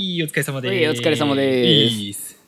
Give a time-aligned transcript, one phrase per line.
[0.00, 0.72] いいお疲れ様です。
[0.72, 2.38] はいお疲れ様ですいいっす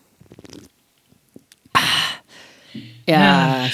[3.08, 3.68] いやー、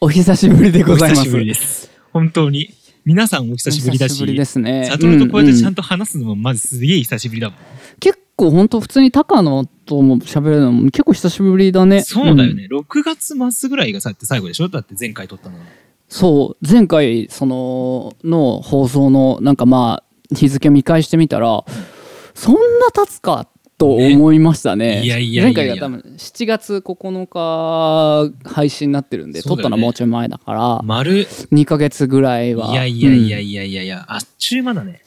[0.00, 1.54] お久しぶりでございます。
[1.54, 1.90] す。
[2.14, 2.70] 本当に。
[3.04, 4.86] 皆さんお久しぶりだし、お久しぶりですね。
[4.86, 5.82] サトルとこうやってちゃんと。
[5.82, 7.58] と話すのもまずすげえ久しぶりだもん。
[8.00, 11.98] 結構本当普通に高野とも喋るのも結構久しぶりだね。
[11.98, 12.68] んそうだよね。
[12.72, 14.68] 6月末ぐらいがさって最後でしょ？
[14.70, 15.64] だって前回撮ったのは。
[16.08, 21.66] そう、前回、その、の放送の、なんかまあ、日付見返してみたら、
[22.38, 25.00] そんな経つかと思いましたね。
[25.00, 32.70] ねいやいやいやいや前回が多分7月9日配信になってるんで、ねったのはもうちょい前だから、丸、2ヶ月ぐらいは。
[32.70, 35.02] いやいやいやうんいやいやいや、あっちゅう間だね。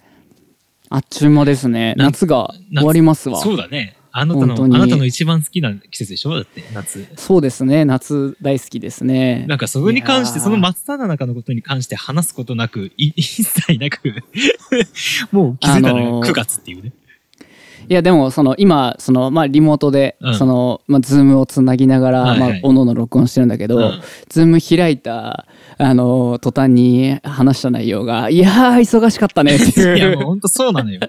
[0.89, 1.95] あっちゅう間ですね。
[1.95, 3.39] な夏が終わりますわ。
[3.39, 3.95] そうだね。
[4.13, 6.35] あなたの、あなたの一番好きな季節でしょ？
[6.35, 7.07] だって、夏。
[7.15, 7.85] そうですね。
[7.85, 9.45] 夏大好きですね。
[9.47, 14.13] なんかそれに関して、その真っ只中のことに関して話すことなく、い一切なく、
[15.31, 16.91] もう気づいたのよ、あのー9月っていうね。
[17.89, 20.35] いやでもその今そのまあリモートで、うん。
[20.35, 24.01] そのまあズームをつなぎながら、まあおのおの録音してるんだけど、うん。
[24.29, 25.45] ズーム開いた
[25.77, 30.99] あの途端に話した内容がいやー忙しかったねってい や、いうもうほんとそうなのよ。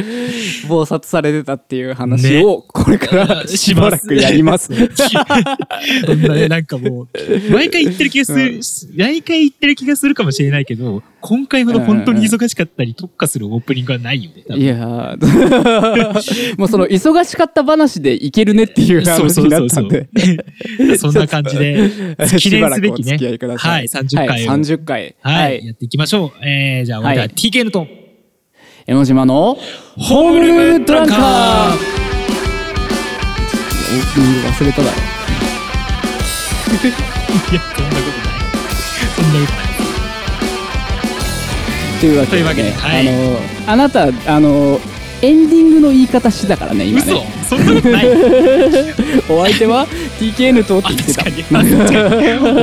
[0.68, 2.44] 忙殺されてたっていう話ね。
[2.44, 4.72] をこれからしばらくやります。
[6.48, 7.08] なんかもう、
[7.52, 8.60] 毎回言ってる気がする、
[8.96, 14.56] 毎回言ってる気がするかもしれないけど、今回ほど本当に忙しかったり特化するオープニングはないよね。
[14.56, 20.08] いやー もうその忙しかった話でいけるねっていう話になったんで。
[20.98, 21.90] そんな感じで、
[22.38, 23.18] 記念すべきね。
[23.56, 24.50] はいい、30回を。
[24.50, 25.14] はい、30回。
[25.20, 26.44] はい、やっていきましょう。
[26.44, 27.86] えー、じゃあ、はい TK のと、
[28.86, 29.58] 江ノ島の
[29.96, 31.18] ホームルームドランカー
[33.90, 34.96] オープニング忘れただろ
[36.70, 38.40] いや、そんなことない。
[39.16, 39.69] そんなことない。
[42.00, 43.08] というわけで,、ね、けではい。
[43.08, 44.80] あのあなたあの
[45.22, 47.12] エンディングの言い方してたからね今嘘。
[47.12, 48.06] ねそんなことない。
[49.28, 49.86] お相手は
[50.18, 51.22] TKN とってあ、言ってた。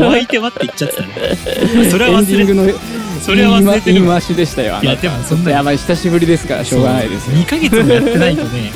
[0.07, 1.89] お相手はって言っちゃってたね。
[1.89, 2.79] それは忘れてエンディングの
[3.22, 3.94] それは忘れてる。
[3.95, 7.28] 言い回しでしたよあいや、でもそんなやばい久しぶりですからしょうがないです。
[7.28, 8.72] よ2ヶ月もやってないとね。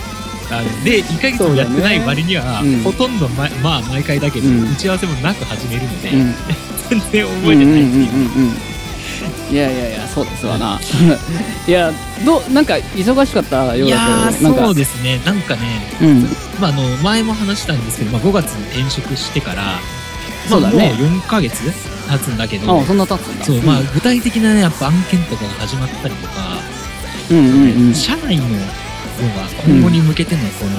[0.84, 2.74] で2ヶ月もやってない割には、ね。
[2.74, 2.84] うん。
[2.84, 4.72] ほとんどままあ毎回だけど、うん。
[4.74, 6.36] 打ち合わせもなく始めるので、うん。
[6.90, 8.71] 全然覚えてないっていう,、うんうんうんうんうん
[9.52, 10.80] いやいやいやそうですわな。
[11.68, 11.92] いや
[12.26, 15.20] どうなんか忙しかったようだけどそうですね。
[15.26, 15.62] なんかね、
[16.02, 16.22] うん。
[16.60, 19.80] まあ、あの前も話したんですけど、まあ、5月に転職してから、まあ、
[20.50, 20.94] そうだね。
[20.98, 23.46] もう4ヶ月経つんだけどあそんな経つんだ。
[23.46, 26.58] そうまあ、具体的なねやっぱ案件とかが始まったりとか、
[27.30, 27.94] うんうんうん。
[27.94, 28.46] 社内の
[29.22, 30.72] 要は今後に向けてのこの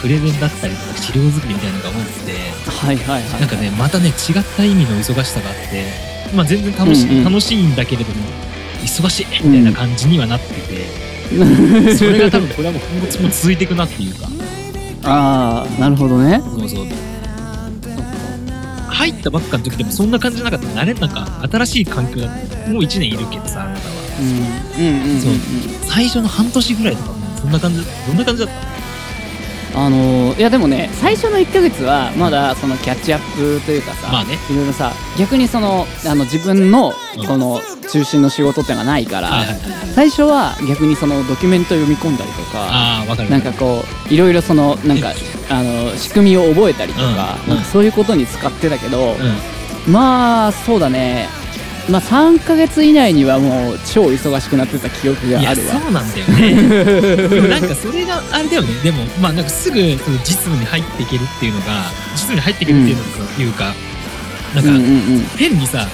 [0.00, 2.32] プレゼンだったりとか資料作りみたいなのが多くて、
[2.66, 3.40] はいはいはい。
[3.40, 4.14] なんかね、またね、違っ
[4.56, 7.24] た意味の忙しさがあって、まあ全然楽し,、うんうん。
[7.24, 8.16] 楽しいんだけれども、
[8.82, 11.30] 忙しいみたいな感じにはなってて、
[11.96, 14.28] それが多分これはもう今後も続いていくなっていうか、
[15.04, 16.40] ああなるほどね。
[16.44, 16.86] そうそう。
[18.88, 20.66] 入ったばっかの時でもそんな感じじゃなかった。
[20.80, 21.26] 慣れなんか。
[21.50, 23.94] 新しい環境だもう1年いるけどさあなたは。
[24.20, 24.84] うん。
[24.84, 25.32] うんうんうんそう。
[25.88, 28.79] 最初の半年ぐらいとかもそんな感じどんな感じだった
[29.74, 34.38] あのーいやでもね最初の1ヶ月はまだそのキャッチアップというかさ、まあね。
[34.50, 37.60] いろいろさ逆にそのあの自分のうんこの
[37.90, 39.42] 中心の仕事ってのがないから、
[39.96, 45.12] 最初は逆にそのドキュメント読み込んだりとかああわかるなんかこういろいろそのなんか
[45.50, 47.54] あの仕組みを覚えたりとか,、うん。
[47.54, 49.16] なんかそういうことに使ってたけど、
[49.86, 49.92] うん。
[49.92, 51.28] まあそうだね
[51.90, 55.80] まあ3ヶ月以内にはもう超忙しくなってた記憶があるわ。
[55.80, 57.26] そうなんだよね。
[57.28, 58.68] でもなんかそれがあれだよね。
[58.82, 63.74] でもまあなんかすぐその実務に入っていけるっていうのが実務に入っていけるっていうのが、いうか
[64.54, 64.86] なんか、うんうんう
[65.18, 65.26] ん。
[65.36, 65.88] 変にさ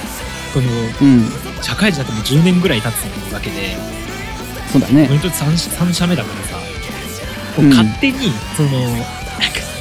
[0.53, 0.67] この
[1.01, 1.33] うん。
[1.62, 3.77] 社会人だってもう10年ぐらい経つわけで
[4.71, 5.07] そうだね。
[5.09, 6.57] 俺にとって 3, 三社目だからさ、
[7.57, 7.71] こううん。
[7.71, 8.69] 勝手にその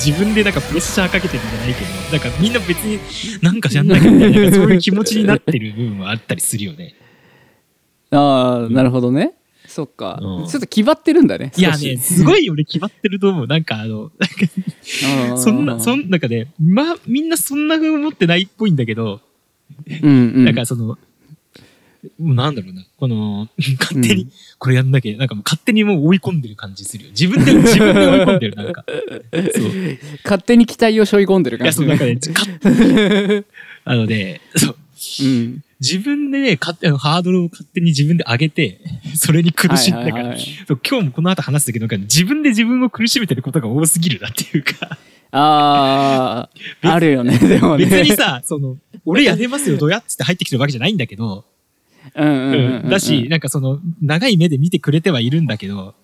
[0.03, 2.99] 自分でなんかプレッシャーかけてるんじゃないけどなんかみんな別に
[3.41, 6.95] なんかやんなきゃみたいななんかそういう気持ちになってる部分はあったりするよね。
[8.11, 9.33] ああなるほどね。
[9.67, 10.47] そっか、うん。
[10.47, 13.47] ちょっと気張ってるんだねいやね、すいごい俺決まってると思う。
[13.47, 19.19] なんかあの、なんか そんな、そん中で、まあ、みんなそんな風思ってないっぽいんだけど、
[20.01, 20.45] うんうん。
[20.45, 20.97] なんかその、
[22.19, 23.47] なんだろうな、この、
[23.79, 27.09] 勝手にこれやんなきゃ、なんかもう勝手にもう追い込んでる感じするよ。
[27.11, 28.85] 自分で、自分で追い込んでる、なんか。
[29.53, 29.63] そう。
[29.67, 32.45] い勝手に期待を背負い込んでる感や、じそう、なんかね、か
[33.85, 34.75] あのね、そう。
[35.21, 35.63] うん。
[35.81, 38.79] 自分でね、勝手ハードルを勝手に自分で上げて、
[39.15, 44.97] それに苦しんだから、今日もこの後話すけど、自分で自分を苦しめてることが多すぎるなっていうか、
[45.37, 46.47] あ
[46.81, 47.85] ああるよねでもね。
[47.85, 51.43] 別にさ、その、俺やれますよ、どうやっつって入ってきてるわけじゃないんだけど、
[52.13, 55.95] だし、なんかその、長い目で見てくれてはいるんだけど、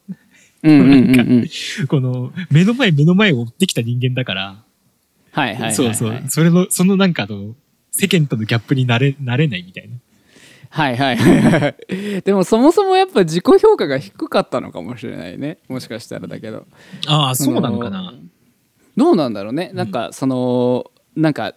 [0.63, 1.47] なん
[1.87, 4.63] この、目の前目の前を追ってきた人間だから、
[5.31, 5.73] はいはいはいはい。
[5.73, 6.23] そうそう。
[6.27, 7.55] それの、そのなんかあの、
[7.91, 9.95] 世間とのギャップになれ、なれないみたいな。
[10.69, 12.21] はいはいはいはい。
[12.21, 15.57] でもそもそもやっぱ自己評価が低かったのかもしれないね。
[15.67, 16.65] もしかしたらだけど。
[17.07, 18.13] ああ、そうなのかな。
[18.95, 19.71] どうなんだろうね。
[19.73, 21.55] なんかそのなんか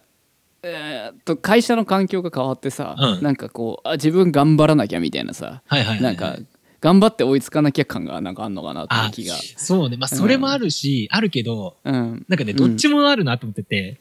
[0.67, 3.23] えーっと会社の環境が変わってさ、うん。
[3.23, 6.01] なんかこうあ自分頑張らなきゃみたいなさ、はいはいはいはい。
[6.01, 6.37] なんか
[6.81, 9.35] 頑張って追いつかなきゃ感がなんかあんのかなって気が。
[9.57, 9.97] そうね。
[9.97, 12.25] まあ、それもあるし、あるけど、うん。
[12.29, 13.99] なんかね、どっちもあるなと思ってて、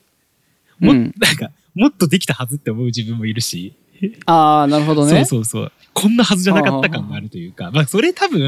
[0.82, 0.86] うん。
[0.88, 3.74] もなんか、もっとできたはずって思う自分もいるし、
[4.26, 5.24] ああなるほどね。
[5.24, 5.72] そうそうそう。
[5.92, 8.40] こんなはずじゃなかった感があるというか、まあ、それ多分、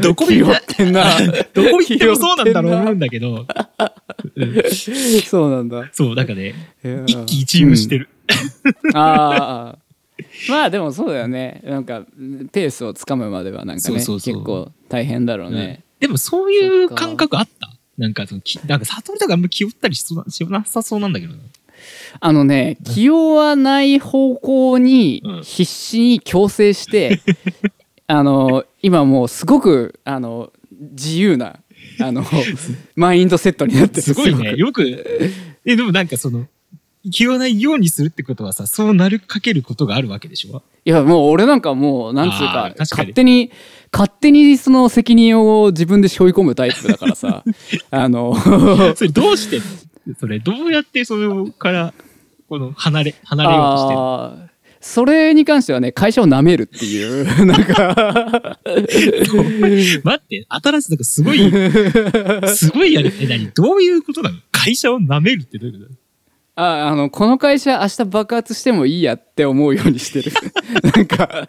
[0.00, 1.04] どこ見拾ってんな。
[1.54, 3.46] どこ行ってもそうなんだろう思うんだけど、
[4.34, 4.62] う ん
[5.24, 5.88] そうなんだ。
[5.92, 6.54] そう、なんかね、
[7.06, 8.08] 一喜一憂してる。
[8.94, 9.78] ああ
[10.48, 11.62] まあでもそうだよね。
[11.64, 12.02] なんか
[12.50, 14.34] ペースをつかむまではなんかねそうそうそう。
[14.34, 17.70] 結構大変だろうね、でもそういう感覚あった？
[17.98, 21.38] なんかその、きなんか悟りとかあんま気負ったりしそうなしなさそうなんだけどな。
[22.20, 25.42] あのね気負わない方向にうん。
[25.42, 27.20] 必死に強制して、
[28.06, 30.52] あの今もうすごくあの
[30.92, 31.56] 自由な
[32.00, 32.24] あの
[32.96, 34.02] マインドセットになってる。
[34.02, 34.52] すごいね。
[34.52, 34.58] く。
[34.58, 35.30] よく、
[35.64, 36.46] え、でもなんかその、
[37.10, 40.62] 気負わないようにするってことはさ、そうなるかけることがあるわけでしょ？
[40.84, 43.50] いやもう俺なんかもうなんつうか勝手に
[43.92, 47.44] 勝手にその責任を自分で背負い込むタイプだからさ。
[47.90, 48.34] あの
[48.96, 49.60] それどうして、
[50.18, 51.94] それどうやってそれから、
[52.48, 54.52] この、離れ、離れようとしてるあー
[54.84, 58.58] それに関してはね会社を舐めるっていう なんか。
[60.02, 61.38] 待って、新しい、なんかすごい、
[62.56, 63.12] すごいやる。
[63.20, 63.48] え、何？
[63.52, 64.38] どういうことなの？
[64.50, 65.94] 会社を舐めるってどういうこと？
[66.54, 70.32] ああのこの会社明日爆発してもいいやって思うようにしてる。
[70.94, 71.48] なんか。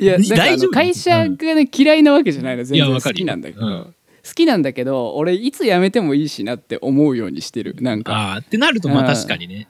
[0.00, 3.94] いやなんかあ大丈夫の会社がね嫌いなわけじゃないの全然好きなんだけど、うん
[4.30, 7.74] 好きなんだけど俺いつ辞めてもいいしなって思うようにしてる。
[7.80, 8.12] なんか。
[8.12, 9.06] ああ、ってなると、まあうん。
[9.14, 9.66] 確かにね。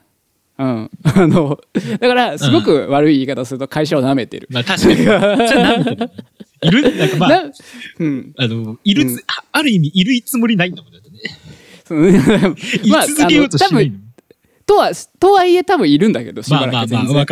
[0.58, 0.90] うん。
[1.02, 1.58] あの
[1.98, 4.96] だからすごく悪い言い方すると会社を舐めてる、まあ確かに。
[4.96, 6.10] じゃあ舐めてる。
[6.62, 6.82] いる？
[6.98, 7.42] なんかまあ、な
[8.00, 8.32] うん。
[8.36, 9.18] あの、いるつ、うん。
[9.20, 11.18] あある意味、いるつもりないんだもんだってね。
[11.86, 12.18] その言い
[13.08, 13.96] 続けようとしないの。
[14.70, 17.26] とはとはいえ多分いるんだけどしばらく全然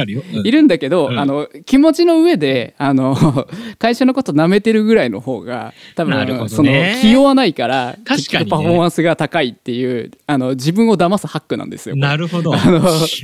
[0.45, 3.17] いるんだけど、うんあの気持ちの上であの
[3.79, 11.95] 会社のこと舐めてるぐらいの方が多分、ねその気負わないから確かにねパフォーマンスが高いっていうあの自分を騙すハックなんですよ。
[11.95, 12.55] なるほど。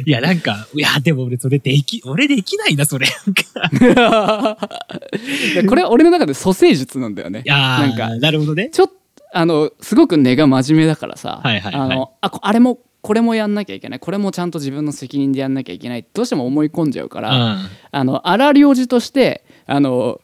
[0.06, 3.08] いや、なんか、いや、でも俺それでき、俺できないな、それ。
[5.69, 7.43] これは俺の中で蘇生術なんだよね。
[7.44, 8.69] いやーなんかなるほどね。
[8.70, 8.94] ちょっと
[9.32, 14.01] あのすごく根が真面目だからさ、はいはいはいあのあこあれもこれもやんなきゃいけない。
[14.01, 16.06] これもちゃんと自分の責任でやんなきゃいけない。
[16.15, 17.59] どうしても思い込んじゃうから、うん。
[17.91, 20.23] あの荒領事としてあの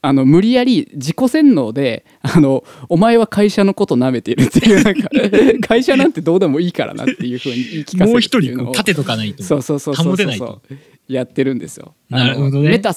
[0.00, 5.10] あの無理やり自己洗脳であのお前は会社のこと舐めてるっていうなんか
[5.68, 9.42] 会社なんてどうでもいいからなっていうふうに言い聞かせるもう一人立てとかないと。
[9.42, 10.62] そうそうそうそう保てないと。
[10.66, 10.78] そう
[11.12, 11.94] やってるんですよ。
[12.08, 12.70] なるほどね。
[12.70, 12.96] メタ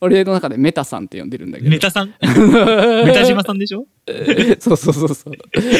[0.00, 1.70] 俺の中でメタさんって呼んでるんだけど。
[1.70, 2.14] メタさん？
[2.22, 3.84] メタ島さんでしょ？
[4.60, 5.34] そうそうそうそう。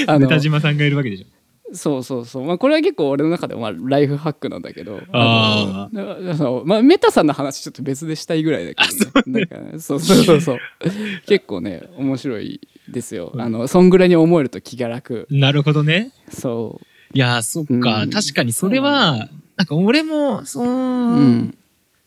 [0.08, 1.26] あのメタ島さんがいるわけでしょ
[1.72, 5.00] そうそうそう、まあ、これは結構俺の中でもまあライフハックなんだけど。
[5.12, 10.58] あのそうまあ、メタさんの話ちょっと別でしたいぐらいだけど、ね、なんかねそうそうそうそう。
[11.26, 13.32] 結構ね面白いですよ。
[13.36, 15.26] あのそんぐらいに思えると気が楽。
[15.30, 16.12] なるほどね。
[16.30, 16.80] そ
[17.14, 18.02] いやー、そっか。
[18.02, 18.10] うん。
[18.10, 21.58] 確かにそれは、なんか俺も、そう、ううん。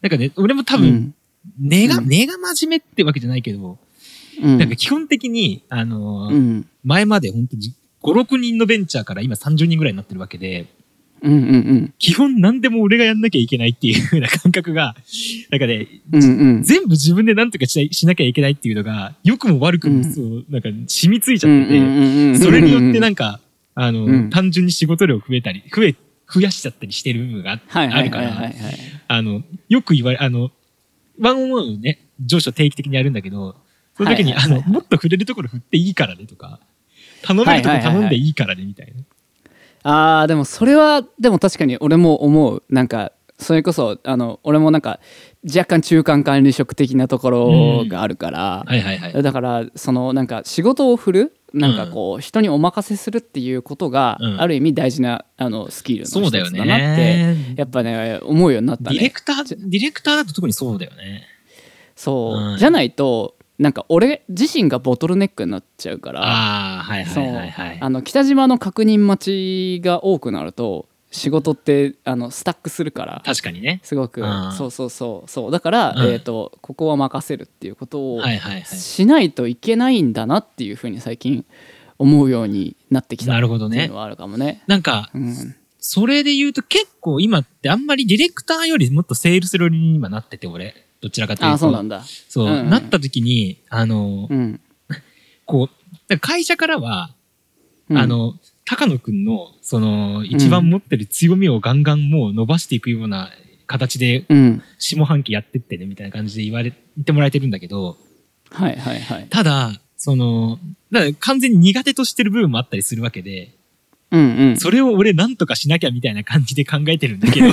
[0.01, 1.15] なんかね、俺も多分、うん。
[1.59, 2.07] 根が、うん。
[2.07, 3.77] 根が真面目ってわけじゃないけど、
[4.41, 4.57] うん。
[4.57, 6.67] なんか基本的に、あのーうん。
[6.83, 10.67] 前まで本当に5、6人のベンチャーから今30人ぐらいになってるわけで、
[11.21, 14.95] うんうん基本何でも俺がやんなきゃいけないっていう風な感覚が、
[15.51, 16.39] なんかね、うんうん。
[16.39, 23.39] うん全部自分で何とかしなきゃいけないっていうのが、良くも悪くもそう、なんか染みついちゃってて、それによってなんんか、
[23.75, 24.29] あの、うん。
[24.29, 25.95] 単純に仕事量増えたり、増え、
[26.31, 28.53] 増やしちゃったりしてる部分があるから、
[29.07, 30.51] あの、よく言われ、あの、
[31.19, 33.55] ワンオンワンをね、上司と定期的にやるんだけど、
[33.97, 36.59] その時に、あの、もっと触れるところ振っていいからねとか、
[37.23, 39.03] 頼めるところ頼んでいいからねみたいな。
[39.83, 44.99] あーでもそれはでも確かに俺も思うなんかそれこそあの俺もなんか
[45.45, 49.23] 若干中間管理職的なところがあるから、はいはいはい。
[49.23, 57.53] だからそのなんか仕事を振るなんかこう人にお任せするっていうことがうんある意味大事なあのスキルのそうだよ一つだなってね。
[57.55, 61.23] やっぱね思うようになったディレねクター、ディレクターだと特にそうだよね。
[61.95, 67.77] そう、うんじゃないとなんか俺自身がボトルネックになっちゃうからああ、はいはそういはいはい。
[67.79, 73.81] あの北島の確認待ちが多くなると仕事ってあのスタックするから確かにね。
[73.83, 78.21] すごくうんそうそうそうそうだから、うんえー、とここは任せるっていうことを。
[78.63, 81.45] しないといけないんだなっていうふうに最近
[81.97, 83.97] 思うようになってきたなるほどねっていうの。
[83.97, 84.63] はあるかもね。
[84.67, 90.75] なんか、うんそれで言うと結構今ってあんまりディレクターよりもっとセールス寄りに今なってて、俺。
[91.01, 91.53] どちらかというと。
[91.53, 92.03] あそうなんだ。
[92.27, 92.69] そう、うんうん。
[92.69, 94.59] なった時に、あの、うん。
[95.45, 95.69] こ
[96.09, 97.15] う、会社からは、
[97.89, 97.97] うん。
[97.97, 103.31] あの、高野くんの、その、一番持ってる強みをガンガンもう伸ばしていくような
[103.65, 104.61] 形で、うん。
[104.77, 107.97] 下半期やってってね、みたいな感じで言われ、言ってもらえてるんだけど、
[108.51, 109.27] はいはいはい。
[109.29, 110.59] ただ、その、
[110.91, 113.53] だから完全に苦手としてる部分もあったりするわけで、
[114.11, 114.57] うんうん。
[114.57, 117.51] それを俺なんとかしなきゃみたいな感じで考えてるんだけど、 い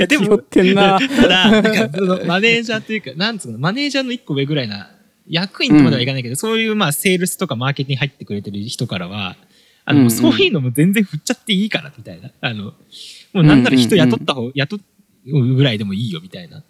[0.00, 0.98] やでも気負ってんな。
[1.08, 4.90] ただ、なんかそのマネージャーというか、なんつうの、マネージャーの一個上ぐらいな、
[5.28, 9.36] 役員とまではいかないけど、そういうまあ、セールスとかマーケティングに入ってくれてる人からは、
[9.84, 12.30] あの、うんうんそういうのも全然振っちゃっていいから、みたいな。
[12.40, 14.80] あの、もうなんなら人雇った方、雇
[15.26, 16.62] うぐらいでもいいよ、みたいな。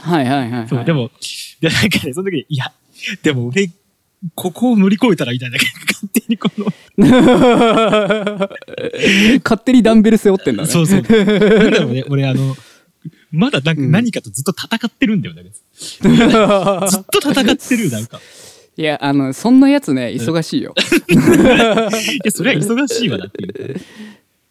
[0.00, 0.68] はいはいはいはい。
[0.68, 1.10] そう、でも、
[1.60, 2.72] で、なんかね、その時に、いや、
[3.22, 3.70] でも俺、
[4.34, 6.66] ここを乗り越えたら、みたいな、勝手にこの、
[9.44, 10.68] 勝手にダンベル背負ってんだね。
[10.68, 11.02] そうそう。
[11.02, 12.56] なんだろうね、 俺あの、
[13.30, 15.44] まだなんかうん何かとずっと戦ってるんだよね。
[15.76, 18.20] ずっと戦ってる、なんか。
[18.78, 20.74] いや、あの、そんなやつね、忙しいよ。
[21.08, 21.14] い
[22.24, 23.80] や、それは忙しいわなっていう。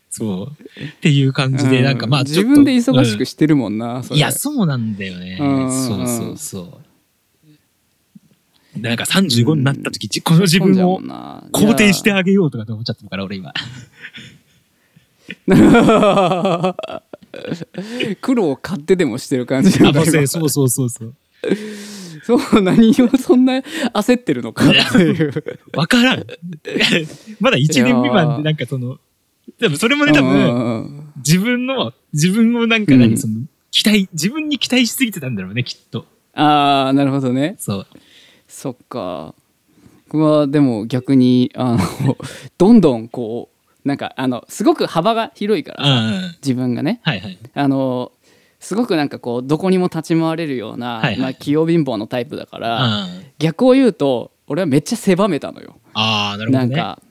[0.09, 0.81] そう。
[0.81, 5.37] っていう感じで、なんかまあ、自分で忙しくしてるもんな、いや、そうなんだよね。
[5.39, 6.84] うんそうそうそう。
[8.77, 13.53] なんか35になった時、この自分を肯定してあげようとかって思っちゃってるから、俺今。
[18.21, 21.13] 苦労を買ってでもしてる感じあ、なんだ今まあそうそうそうそうそう。
[22.23, 23.59] そう何をそんな
[23.93, 25.33] 焦ってるのかっていう
[25.75, 26.25] わからん。
[27.39, 28.97] まだ1年未満で、なんかその、
[29.59, 33.41] でもそれもね、多分、分自分の、自分をなんか何、うんその、
[33.71, 36.07] 期待、自分に期待しすぎてたんだろうね、きっと。
[36.33, 37.87] ああなるほどねそう。
[38.47, 39.33] そっか
[40.07, 41.79] 僕はでも逆にあの
[42.57, 43.49] どんどんこ
[43.83, 46.31] うなんかあのすごく幅が広いから。
[46.41, 47.37] 自分がねはいはい。
[47.53, 48.11] あの
[48.59, 52.63] すごくなんかこうどこにも立ち回れるような、はいはいまあ、器用貧乏のタイプだかうん。
[52.63, 55.75] ら、あ逆を言うと俺はめっちゃ狭めたのよ。
[55.93, 56.67] あー、なるほどね。
[56.67, 57.01] なんか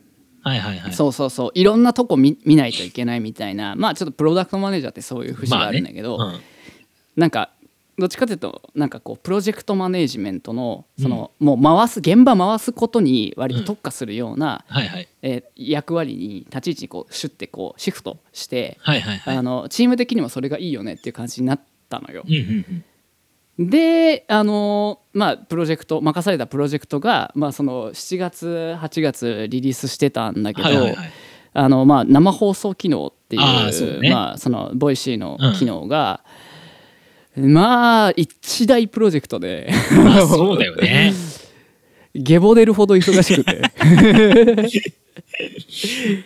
[0.43, 0.93] はいはいはい。
[0.93, 6.39] そうそうそういろんなとこ見見ないといけないみたいなまあちょっとプロダクトマネージャーってそういう節があるんだけど、まあね
[7.17, 7.51] なんか
[7.99, 15.09] どっちかというとなんかこうプロジェクトマネージメントのその、もう回す現場回すことに割と特化するような、うんはいはい。
[15.23, 19.37] えー役割に立ち位置にこうシュッてこうシフトして、はいはいはい。
[19.37, 22.25] あのチーム的にもそれがいいよねっていう感じになったのよ。
[22.27, 22.85] うんうん
[23.59, 23.71] うん。
[23.71, 31.13] であのまあプロジェクト任されたプロジェクトが、まあ、その7月8月リリースしてたんだけど、はいはいはい。
[31.57, 36.25] あのまあ、生放送機能っていうまあ、その Voicy の機能が、
[37.37, 41.13] まあ一大プロジェクトでまあそうだよね。
[42.15, 43.61] ゲボ出るほど忙しくて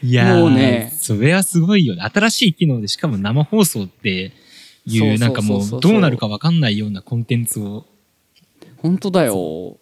[0.02, 2.02] いやーもうねそれはすごいよね。
[2.02, 4.32] 新しい機能で、しかも生放送って
[4.84, 7.86] いう、なんかもう、どうなるかわかんないようなコンテンツを。
[8.82, 9.76] 本当だよ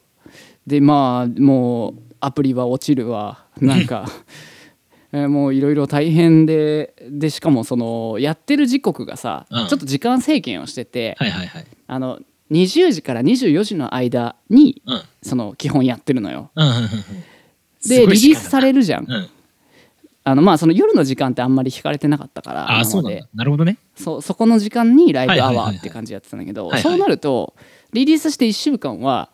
[0.66, 4.08] でまあもうアプリは落ちるわなんか
[5.16, 11.66] えーもういろいろ大変ででしかもそのやってる時刻がさ、うんちょっと時間制限をしてて、はいはいはい。
[11.86, 12.20] あの
[12.50, 15.02] 20時から24時の間にうん。
[15.22, 16.50] その基本やってるのよ。
[17.88, 18.80] でリリースされる。
[18.80, 19.04] るじゃん。
[19.04, 19.28] うん。
[20.24, 23.02] あのまあその夜の時間ってあんまり引かれてなかったからあそう
[23.34, 23.78] なるほどね。
[23.94, 27.54] そうそこの時間にライブアワーって感じやってたんだけどそうなると
[27.92, 29.30] リリースして1週間は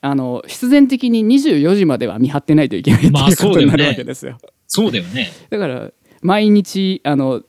[0.00, 4.36] あの必然的に24時までは見張ってないといけないっていうまあことになるわけですよ。
[4.66, 5.30] そうだよね。
[5.50, 5.90] だから
[6.22, 7.42] 毎日あの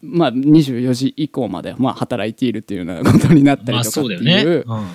[0.00, 4.64] まあ24時以降までまあ働いているっていうようなことになったりまあとかっていう,、そうだよね。
[4.66, 4.86] うん。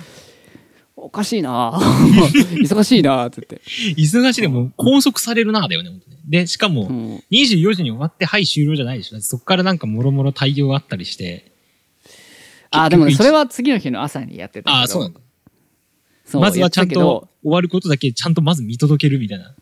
[0.96, 1.72] おかしいな
[2.62, 5.90] 忙しいなって言って、忙しいでも拘束されるな、だよね、
[6.26, 9.20] で、しかも、うん24時に終わって、はい、終了じゃないでしょ。
[9.20, 11.52] そこからなんかもろもろ対応があったりして。
[12.70, 15.20] あでもそれは次の日の朝にやってたけどああ、そうなんだ。
[16.24, 19.54] そうまずはちゃんと終わることだけちゃんとまず見届けるみたいな。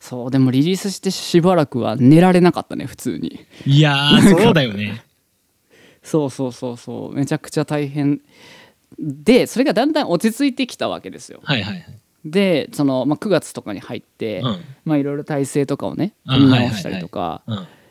[0.00, 5.04] そうでもリリースしてしばらくは寝られなかったね普通にいやー、そうだよね。
[6.02, 8.22] そうそうそうそうめちゃくちゃ大変
[8.98, 11.84] でそれがだんだん落ち着いてきたわけですよはいはいはい。
[12.24, 14.60] でその、まあ、9月とかに入って、うん。
[14.84, 17.42] まあいろいろ体制とかをねあ組み直したりとか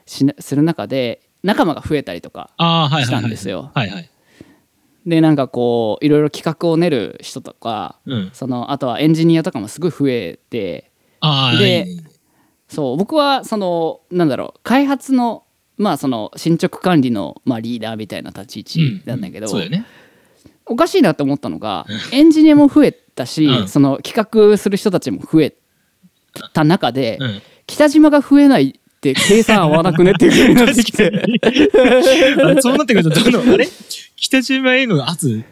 [0.05, 2.49] する中で仲間が増えたりとか。
[2.57, 4.09] したんですよはいはい。
[5.05, 8.31] でなんかこういろいろ企画を練る人とかうん。
[8.33, 10.88] そのあとはエンジニアとかもすごい増えて
[11.57, 11.87] で
[12.67, 15.43] そう僕はそのなんだろう開発の
[15.77, 19.85] まあその進捗管理の、まあ、リーダーみたいな立ち位置なんだけど、そうだよね。
[20.65, 23.67] おかしいなって思ったのがエンジニアも増えたし、うん。
[23.67, 25.55] その企画する人たちも増え
[26.53, 27.41] た中で、うん。
[27.65, 31.11] 北島が増えないって計算合わなくねっていうふうになってきて。
[32.57, 33.67] あそうなってくると、どんどん、あれ？
[34.15, 35.43] 北島への圧、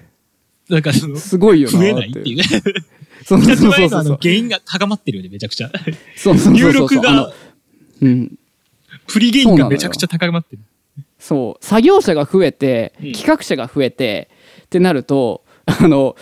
[0.69, 2.37] なんかその、すごいよな増えないっていう。
[2.37, 2.43] ね。
[3.27, 5.69] そうそうそうそうそうの原因が高まってるよね、めちゃくちゃ。
[6.15, 7.33] そうそう入そうそう力が、
[8.01, 8.39] うん
[9.05, 10.61] プリゲインがめちゃくちゃ高まってる。
[11.19, 14.29] そう作業者が増えてうん企画者が増えて、
[14.63, 16.15] ってなると あの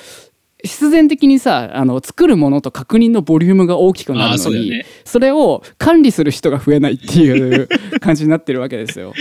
[0.64, 7.70] 必然的にさあの作るものと確認のボリュームが大きくなるのにねそれを管理する人が増えないっていう
[8.00, 9.14] 感じになってるわけですよ。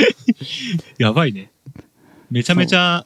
[0.97, 1.51] やばいね。
[2.31, 3.05] めちゃめちゃ、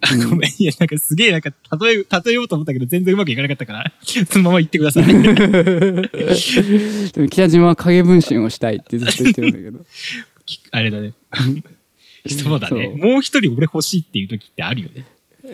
[0.00, 1.50] あごめん、いや、なんかすげえ、なんか、
[1.80, 3.92] 例え、例えようと思ったけど、全然うまくいかなかったから、
[4.30, 5.06] そのまま言ってください。
[5.08, 5.12] で
[7.16, 9.80] も北島は影分身をしたいってずっと言ってるんだけど。
[10.44, 11.12] きあれだね。
[12.28, 12.88] そうだね。
[12.88, 15.04] もう一人俺欲しいっていう時ってあるよね。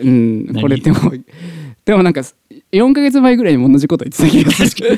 [0.01, 0.45] うん。
[0.47, 0.61] 何？
[0.61, 1.13] これでも
[1.85, 2.21] でもなんか
[2.71, 4.97] 4ヶ月前ぐらいにも同じこと言ってた気がする。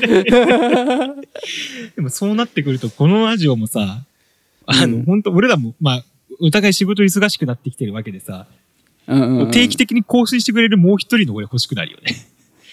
[1.96, 4.04] でもそうなってくると、このラジオもさ、
[4.66, 5.04] あの、うん。
[5.04, 6.04] 本当俺らも、まあ、
[6.40, 8.46] お互い仕事忙しくなってきてるわけでさ、
[9.08, 12.14] うんうんうん定期的に更新してくれるもう一人の俺欲しくなるよね。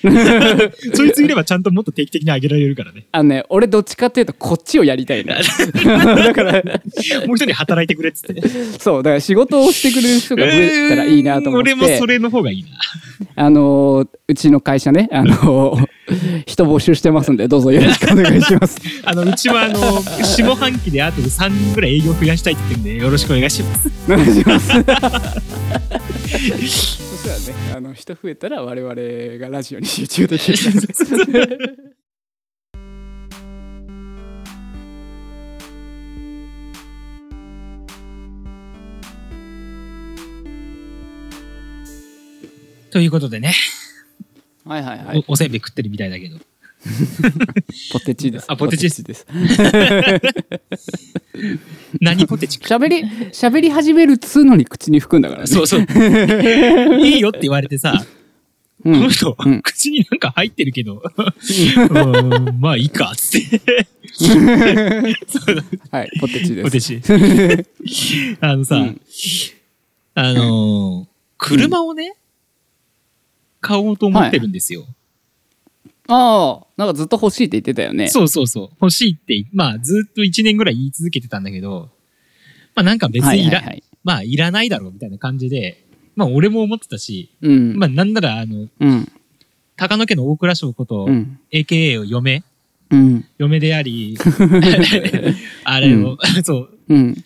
[0.93, 3.05] そいついればちゃんともっと定期的にあげられるからね。
[3.13, 5.35] あのね俺どっちかっていうとこっちをやりたいな
[6.15, 6.51] だから
[7.25, 8.41] もう一人働いてくれっつって。
[8.79, 12.69] そうだから仕事をしてくれる人が増えたらいいなと思って、うん俺もそれの方がいいな。
[13.35, 15.87] あのーうちの会社ね、あのー
[16.45, 18.77] 人募集してますんでどうぞよろしくお願いします。
[19.03, 23.91] あの、うちはあの、下半期であと3人ぐらい営業増やしたいって言ってるんで、よろしくお願いします。
[24.07, 24.67] お願いします。
[24.73, 24.83] そし
[27.23, 27.73] たらね。
[27.75, 28.95] あの人増えたら我々
[29.39, 30.57] がラジオに集中できる。
[42.93, 43.55] ということでね、
[44.65, 45.25] はいはいはい。
[45.27, 46.37] おおせんべい食ってるみたいだけど。
[47.93, 48.45] ポテチです。
[48.49, 49.03] あポテチ。
[49.03, 49.25] です。
[52.01, 55.47] 何ポテチ喋り喋り始めるっつうのに口に含んだからね。
[55.47, 55.81] そうそう。
[57.05, 58.05] いいよって言われてさ、
[58.83, 58.93] うん。
[58.93, 59.61] この人、うん。
[59.61, 61.99] 口になんか入ってるけど、う
[62.51, 62.59] ん。
[62.59, 63.87] まあいいか、つって。
[64.13, 64.35] そう。
[65.91, 66.63] はいポテチです。
[66.63, 67.01] ポテチ。
[68.41, 69.01] あのさ、うん。
[70.15, 72.13] あのー車をね、
[73.63, 74.85] 買おうと思ってるんですよ。
[76.09, 78.09] ああなんかずっと欲しいって言ってたよね。
[78.09, 78.69] そうそうそう。
[78.81, 81.89] 欲しいって、まあずっと1年ぐらい言い続けてたんだけど、
[82.75, 83.83] まあなんか別にいら、はいはいはい。
[84.03, 85.85] まあいらないだろうみたいな感じで、
[86.17, 87.77] まあ俺も思ってたし、うん。
[87.77, 89.11] まあなんならあの、うん。
[89.77, 91.39] 高野家の大倉省こと、うん。
[91.53, 92.43] AKA を嫁
[92.91, 93.25] うん。
[93.37, 94.17] 嫁であり、
[95.63, 97.23] あれを、 そう、うん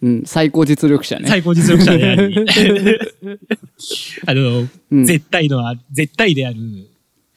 [0.00, 1.28] うん最高実力者ね。
[1.28, 2.36] 最高実力者であり、
[4.26, 5.04] あの、うん。
[5.04, 6.56] 絶対のあ、絶対である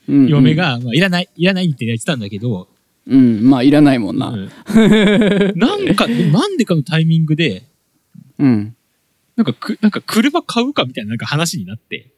[0.07, 2.67] うん嫁が、まあ、いらない、いらないって言ってたんだけど、
[3.07, 4.29] うんまあいらないもんな。
[4.29, 4.49] うん。
[5.57, 7.63] なんか、なんでかのタイミングで、
[8.37, 8.75] うん。
[9.35, 12.11] なんかく、なんか車買うかみたいななんか話になって、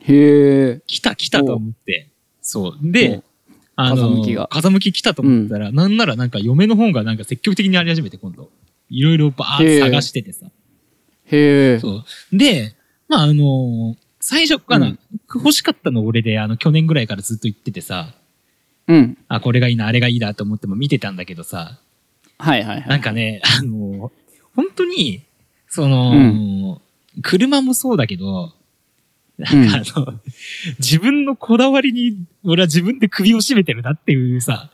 [0.00, 2.08] へえ来た来たと思って、
[2.40, 2.78] そう。
[2.82, 3.22] で、
[3.74, 4.48] あの、風向きが。
[4.50, 8.50] 風向き来たと思ったら、なんならなんか嫁の方がなんか積極的にやり始めて、今度。
[8.88, 9.80] いろいろバー。
[9.80, 10.46] 探しててさ。
[11.24, 12.36] へえそう。
[12.36, 12.74] で、
[13.08, 14.98] まああの最初から、うん。
[15.32, 18.14] 欲しかったの俺で、あの、去年ぐらいからずっと言っててさ、
[18.88, 19.18] うん。
[19.28, 21.78] あ、これがいいな、あれがいいなと思っても見てたんだけどさ、
[22.38, 22.88] はいはいはい。
[22.88, 24.10] なんかね、あの
[24.54, 25.22] 本当に、
[25.68, 26.80] その、
[27.22, 28.52] 車もそうだけど、
[29.38, 30.20] なんかあの、
[30.78, 34.70] 自分のこだわりに、俺は自分で首を絞めてるなっていうさ、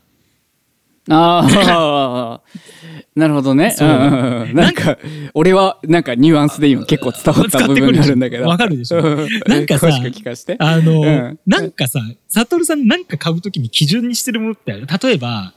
[1.11, 2.41] ああ
[3.17, 3.75] なるほどね。
[3.79, 4.99] なんか
[5.35, 8.47] 俺はなんかニュアンスで今結構伝わった部分があるんだけど。
[8.47, 9.01] わかるでしょ。
[9.01, 9.29] うん。
[9.47, 11.39] なんかさあの、うん。
[11.47, 14.87] なんかさ、サトルさんなんか買うときに基準にしてるものってある？
[15.03, 15.55] 例えば、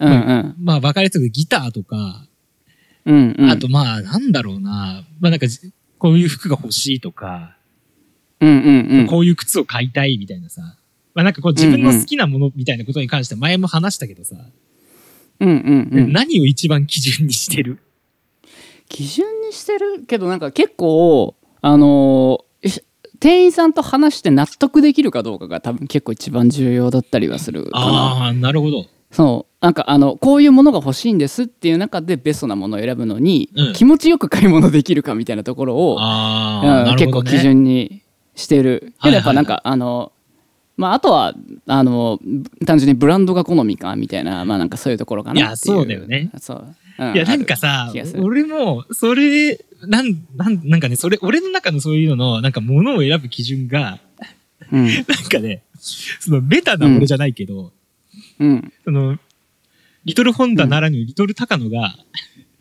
[0.00, 0.54] うんうん。
[0.60, 2.26] まあ、分かりやすくギターとか、
[3.04, 3.50] うんうん。
[3.50, 5.46] あとまあ、なんだろうな、まあなんか、
[5.98, 7.56] こういう服が欲しいとか、
[8.40, 9.06] うんうんうん。
[9.06, 10.76] こういう靴を買いたいみたいなさ、
[11.14, 14.36] まあなんかこう自分の好きなものみたいなことに関して前も話したけどさ、
[15.40, 16.12] うんうんうん。
[16.12, 17.78] 何を一番基準にしてる？
[18.88, 22.84] 基準にしてるけどなんか結構あのーし
[23.20, 27.86] 店員さんと話して納得できるかどうかが多分結構一番重要だったりはするかな。
[27.86, 28.86] ああ、なるほど。
[29.10, 33.72] そうなんかあのこういうものが欲しいんですっていう中でベストなものを選ぶのに、うん。
[33.72, 36.96] 気持ちよく買い物できるかみたいなところを、うんね。
[36.98, 38.02] 結構基準に
[38.34, 38.92] してる。
[39.02, 40.12] けどやっぱなんか、はあの
[40.76, 41.34] まああとは
[41.66, 42.18] あの
[42.66, 45.40] 単純にブランドが好みかみたいなまあなんかそういうところかな。
[45.40, 46.30] いやそうだよね。
[46.40, 46.74] そう。
[46.98, 47.14] うん。
[47.14, 53.98] いや、なんかさ俺も、それ、なん、なん、なんかね、それ、俺の中のそういうのの、なんか物を選ぶ基準が、
[54.72, 54.86] うん。
[54.86, 55.62] なんかね、
[56.20, 57.72] その、ベタな俺じゃないけど、
[58.38, 58.72] うん。
[58.84, 59.18] その、
[60.04, 61.96] リトルホンダならぬリトル高野が、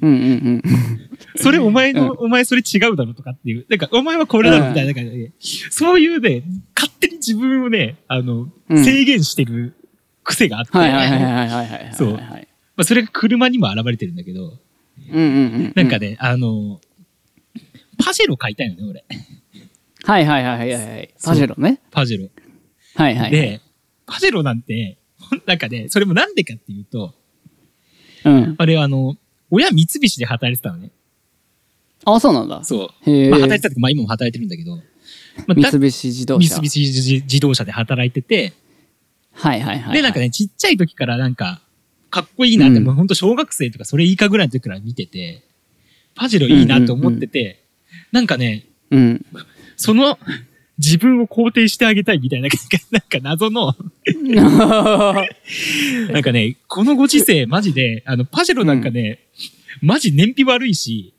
[0.03, 0.61] うんうんうん。
[1.37, 6.43] それお前の、お前それ違うだろとかっていう、なんか、お前はこれだろみたいな感じで、そういうね、
[6.75, 8.83] 勝手に自分をね、あの、うん。
[8.83, 9.75] 制限してる
[10.23, 14.59] 癖があって、はいはいはいはいはいはいはいそうはいまあ、それが車にも現れてるんだけど、
[15.11, 15.29] うんうんう
[15.69, 16.81] んなんかね、あの、
[17.97, 19.05] パジェロ買いたいのね、俺。
[20.05, 21.79] はいはいはいはいはいパジェロね。
[21.91, 22.29] パジェロ。
[22.95, 23.61] はいはいで、
[24.05, 24.97] パジェロなんて、
[25.45, 27.13] なんかね、それもなんでかっていうと、
[28.25, 28.55] うん。
[28.57, 29.15] あれはあの、
[29.53, 30.89] 親三菱で働いてたのね。
[32.05, 32.63] あそうなんだ。
[32.63, 33.29] そう。
[33.29, 34.81] まあ働いてたとか、まあ今も働いてるんだけど、ま
[35.49, 36.55] あだ三菱自動車。
[36.55, 38.53] 三菱自自動車で働いてて、
[39.31, 39.93] はいはいはいはい。
[39.93, 41.61] で、なんかね、ちっちゃい時からなんか、
[42.09, 42.83] かっこいいなって、うん。
[42.83, 45.43] もうほんと小学生とかそれ以下ぐらいの時から見てて、
[46.15, 47.63] パジェロいいなと思ってて、
[48.11, 49.25] なんかね、うん。
[49.77, 50.17] その、
[50.77, 52.47] 自分を肯定してあげたいみたいな、
[52.91, 53.75] なんか謎の、
[56.11, 59.19] なんかね、このご時世、マジで、あの、パジェロなんかね、
[59.81, 61.13] マジ燃費悪いし、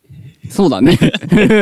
[0.51, 0.99] そうだね。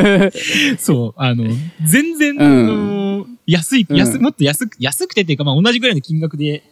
[0.77, 1.45] そう、あの、
[1.85, 3.37] 全然、うん。
[3.45, 4.21] 安い、安、うん。
[4.23, 6.63] もっと安く、安くてっていうか、まあ同じぐらいの金額で、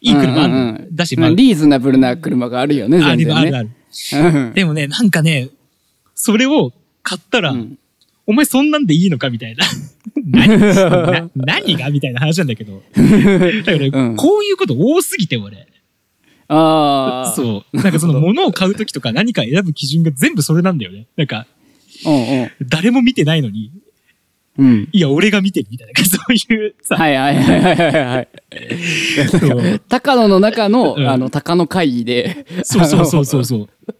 [0.00, 0.96] いい車うんうんうん。
[0.96, 3.34] だし、まあ、リーズナブルな車があるよねあ全然ね。
[3.34, 3.70] るあるある。
[4.12, 4.54] うん。
[4.54, 5.50] でもね、なんかね、
[6.14, 7.78] それを買ったら、うん
[8.28, 9.64] お前そんなんでいいのかみたいな。
[10.30, 10.58] 何？
[10.60, 11.88] な何が？
[11.88, 12.82] みたいな話なんだけど。
[12.94, 15.66] だから、ねうんこういうこと多すぎて、俺。
[16.48, 17.76] ああそう。
[17.76, 21.06] なんかその物を買うときとか何か選ぶ基準が全部それなんだよね。
[21.16, 21.46] なんか、
[22.06, 23.72] うんうん誰も見てないのに、
[24.58, 28.28] うんいや、俺が見てるみたいな、 そういうさ、はいはいはいはいはいはい
[29.28, 33.68] そう高野の中の、うんあの高野会議でそうそうそうそうそう。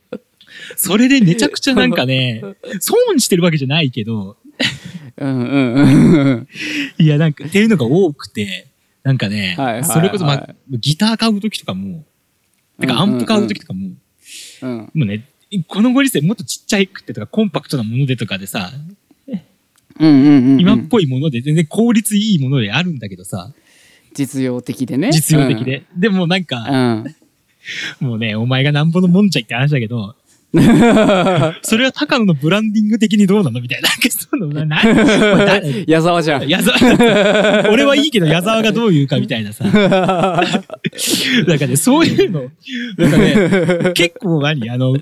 [0.77, 2.43] それでめちゃくちゃなんかね、
[2.81, 4.37] 損してるわけじゃないけど、
[5.17, 6.49] うんうんうん
[6.99, 8.69] いや、なんか、っていうのが多くて、
[9.03, 9.85] なんかね、はいはいはい。
[9.85, 12.05] それこそ、まあ、ギター買うときとかも、
[12.81, 13.91] てか、アンプ買うときとかも、
[14.63, 14.79] うん。
[14.79, 15.25] もうね、
[15.67, 18.71] このご時世もっとちっちゃいくてとか、コンパクトなものでとかでさ、
[19.27, 20.61] うんうんうんうん。
[20.61, 23.53] 今っぽいもので全然効率いいものであるんだけどさ、
[24.15, 25.11] 実用的でね。
[25.13, 25.85] 実用的で。
[25.97, 27.05] でもなんか、
[28.01, 28.07] うん。
[28.07, 30.15] もうね、お前がなんぼのもんじゃいって話だけど、
[31.63, 33.89] それは高野のブランディング的にどうなのみたいな。
[35.87, 39.65] 矢沢じゃん矢沢、俺はいいけど矢沢がどう言うかみたいなさ。
[39.69, 42.51] なんかね、そういうの、
[42.97, 44.97] なんかね、結構何あの、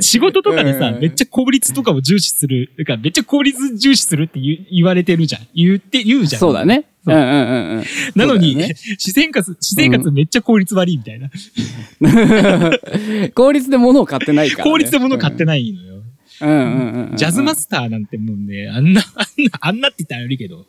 [0.00, 2.70] 仕事とかでさ、うんめっちゃ効率とかを重視する。
[2.76, 5.46] なんかめっちゃ効率重視するって言う言われてるじゃん。
[5.54, 6.40] 言って、言うじゃん。
[6.40, 7.36] そうだねそううんうんうん
[7.78, 7.84] うん
[8.14, 11.30] なのに、ね私生活、私生活めっちゃ効率悪いみたいな。
[13.34, 16.02] 効率で物を買ってないからね効率で物買ってないのよ。
[16.40, 16.58] うんうんう
[16.98, 20.66] んうんジャズマスターなんてもうね、あんな、あんな、あんなって言ったら悪いけど、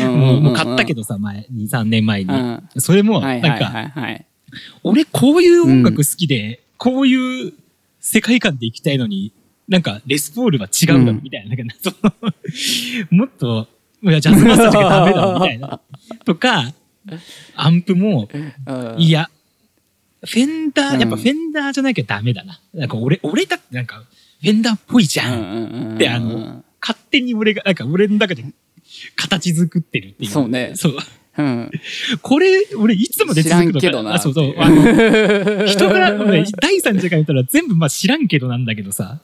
[0.00, 2.32] うんうんうんもうもう買ったけどさ、前、2、3年前に。
[2.32, 3.92] うんそれも、なんか、
[4.82, 7.52] 俺こういう音楽好きで、こういう
[8.00, 9.32] 世界観で行きたいのに、
[9.68, 11.54] なんか、レスポールは違うんみたいな。
[11.54, 12.12] なんか、その、
[13.18, 13.68] もっと、
[14.02, 15.80] いや、ジャズマスターじゃダメだろ、みたいな。
[16.24, 16.72] とか、
[17.54, 18.28] アンプも、
[18.66, 19.30] うんいや、
[20.22, 22.60] フェンダー、うんやっぱフェンダーじゃなきゃダメだな。
[22.74, 24.04] なんか俺、俺だってなんか、
[24.40, 25.32] フェンダーっぽいじゃん。
[25.34, 28.44] うんうんうんで、あの、勝手に俺が、なんか俺の中で
[29.16, 30.30] 形作ってるっていう。
[30.30, 30.96] そうねそう。
[31.40, 31.70] うん。
[32.22, 34.54] これ、俺いつまで続くのか知らんけどなあ、そうそう。
[34.58, 39.18] あの、 人から、ね、第三者から言ったら全部まあ知らんけどなんだけどさ。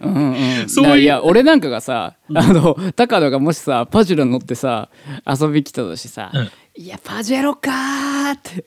[0.00, 4.88] うんうん、そういや俺なんかがさ、あの高野がもしさパジェロ乗ってさ
[5.26, 6.50] 遊び来たとしてさ「うん。
[6.82, 8.64] いやパジェロかー」って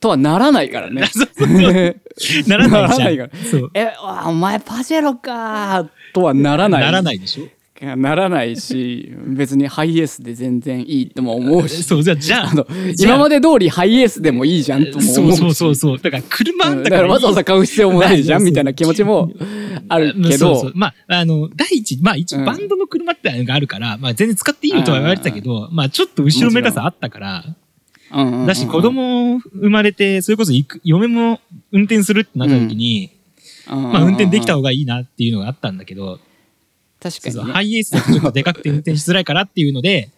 [0.00, 1.02] とはならないからね。
[2.48, 2.98] ならないじゃん。
[2.98, 3.30] ならないから。
[3.74, 6.82] えわお前パジェロかーとはならない。
[6.82, 11.82] ならないでしょならないし別にハイエースで全然いいとも思うし。
[11.84, 12.50] そう、じゃあ、じゃあ。
[12.50, 12.66] あの、
[12.98, 15.12] 今まで通りハイエースでもいいじゃんとも思うし。
[15.14, 15.98] そうそうそうそう。
[15.98, 19.32] だから車だかららわざわざ買う必要もないじゃんみたいな気持ちも
[19.88, 20.38] あるけど。
[20.38, 20.72] そうそう。
[20.74, 22.44] まあ、あの、第一、まあ一、うん。
[22.44, 27.62] バンドの車ってのがあるから、まあ全然使っていいよとは言われてたけど、まあちょっと後ろめたさあったから、うんうんうん
[28.46, 31.40] だし子供生まれて、それこそ行く嫁も
[31.72, 33.10] 運転するってなった時に、
[33.66, 36.20] まあ運転できた方がいいなっていうのがあったんだけど、う
[37.02, 37.52] 確かにね。
[37.52, 40.10] ハイエースだとちょっとでかくて運転しづらいからっていうので、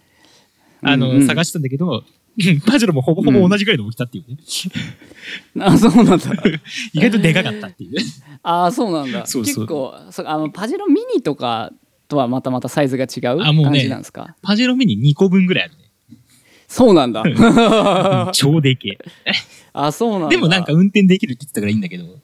[0.82, 1.16] あの、うん。
[1.16, 2.04] うん探したんだけど、
[2.36, 5.64] うんパジェロもほぼほぼ同じぐらいの大きさっていうね。
[5.64, 6.32] あそうなんだ。
[6.92, 7.98] 意外とでかかったっていう。
[8.42, 9.24] あそうなんだ。
[9.26, 9.54] そうそう。
[9.54, 11.72] 結構そあのパジェロミニとか
[12.08, 14.34] とはまたまたサイズが違う感じなんですか？
[14.42, 16.18] パジェロミニ2個分ぐらいあるね。
[16.66, 17.22] そうなんだ。
[17.22, 17.28] う
[18.30, 19.32] ん超でけえ。
[19.72, 20.28] あそうなんだ。
[20.30, 22.04] でもなんか運転できるって言ってたからいいんだけど。
[22.04, 22.20] はいはい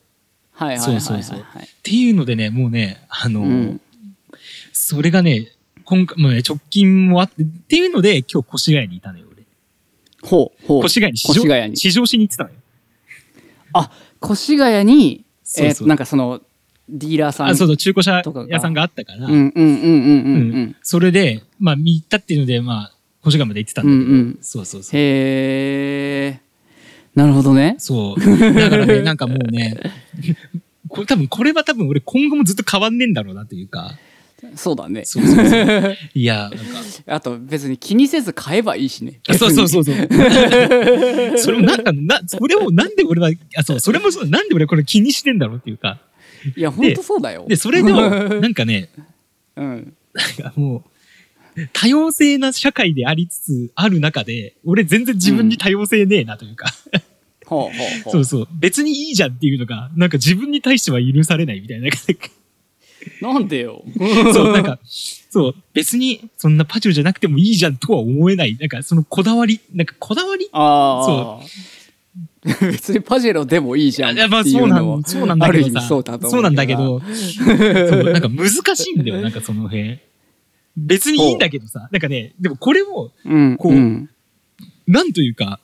[0.59, 1.38] はいはいそうそうそう。
[1.38, 1.44] っ
[1.85, 3.81] ていうのでね、もうね、あのーうん
[4.90, 5.53] それがね、
[5.85, 9.44] 今回、もうね、直近もあって、っていうので、今日越谷にいたのよ、俺。
[10.29, 10.85] ほうほう。
[10.85, 11.76] 越谷に試乗に。
[11.76, 12.57] 試乗しに行ってたのよ。
[13.72, 15.66] あ越谷にそうそう。
[15.68, 16.40] えーとなんかその
[16.88, 20.55] ディーラーさんあ、そうそう、中古車屋さんがあったから、うんうんうんうんうん。
[20.55, 20.76] うん。
[20.83, 22.92] それで、まあ、見行ったっていうので、まあ、
[23.24, 24.38] 越谷まで行ってたんだけど、うんうん。
[24.40, 24.98] そうそうそう。
[24.98, 26.40] へえ
[27.14, 27.76] なるほどね。
[27.79, 28.20] そう。
[28.55, 29.76] だからね、なんかもうね、
[30.88, 33.96] これ多分、これは多分俺今後もずっと変わんねえんだろうなというか、
[34.57, 35.05] そうだね。
[35.05, 35.96] そうそうそう。
[36.14, 36.57] いや、なんか、
[37.07, 39.20] あと別に気にせず買えばいいしね。
[39.29, 39.96] あそうそうそうそう。
[41.38, 46.00] それもなんか、な、それをなんで俺は、あ、そう、それもそう、なんで俺これ気にしてんだろうっていうか。
[46.57, 47.44] いや本当そうだよ。
[47.48, 48.00] で、それでも、
[48.40, 48.88] なんかね、
[49.57, 49.94] うん。
[50.14, 50.85] なんかも
[51.57, 56.66] う、多様性な社会でありつつある中で、俺全然自分に多様性ねえなというか、
[58.05, 61.90] そううそう、別にいいじゃんっていうのが、なんか自分に対しては許されないみたいな。
[63.20, 63.85] なんでよ。
[64.33, 64.78] そう、なんか、
[65.30, 68.56] そう、別にそんなパチューじゃなくてもいいじゃんとは思えない。
[68.59, 70.48] なんかそのこだわり、なんかこだわり？
[70.52, 71.44] ああ
[72.62, 75.80] 別にパジェロでもいいじゃんっていやまあいそうのはんそうなんだある意けどさ。
[75.80, 77.00] 味そうだと思そうなんだけど。
[77.00, 79.98] そうなんか難しいんだよなんかその辺。
[80.76, 81.88] 別にいいんだけどさ。
[81.92, 84.09] なんかねでもこれもうんこうん。
[84.87, 85.61] なんというか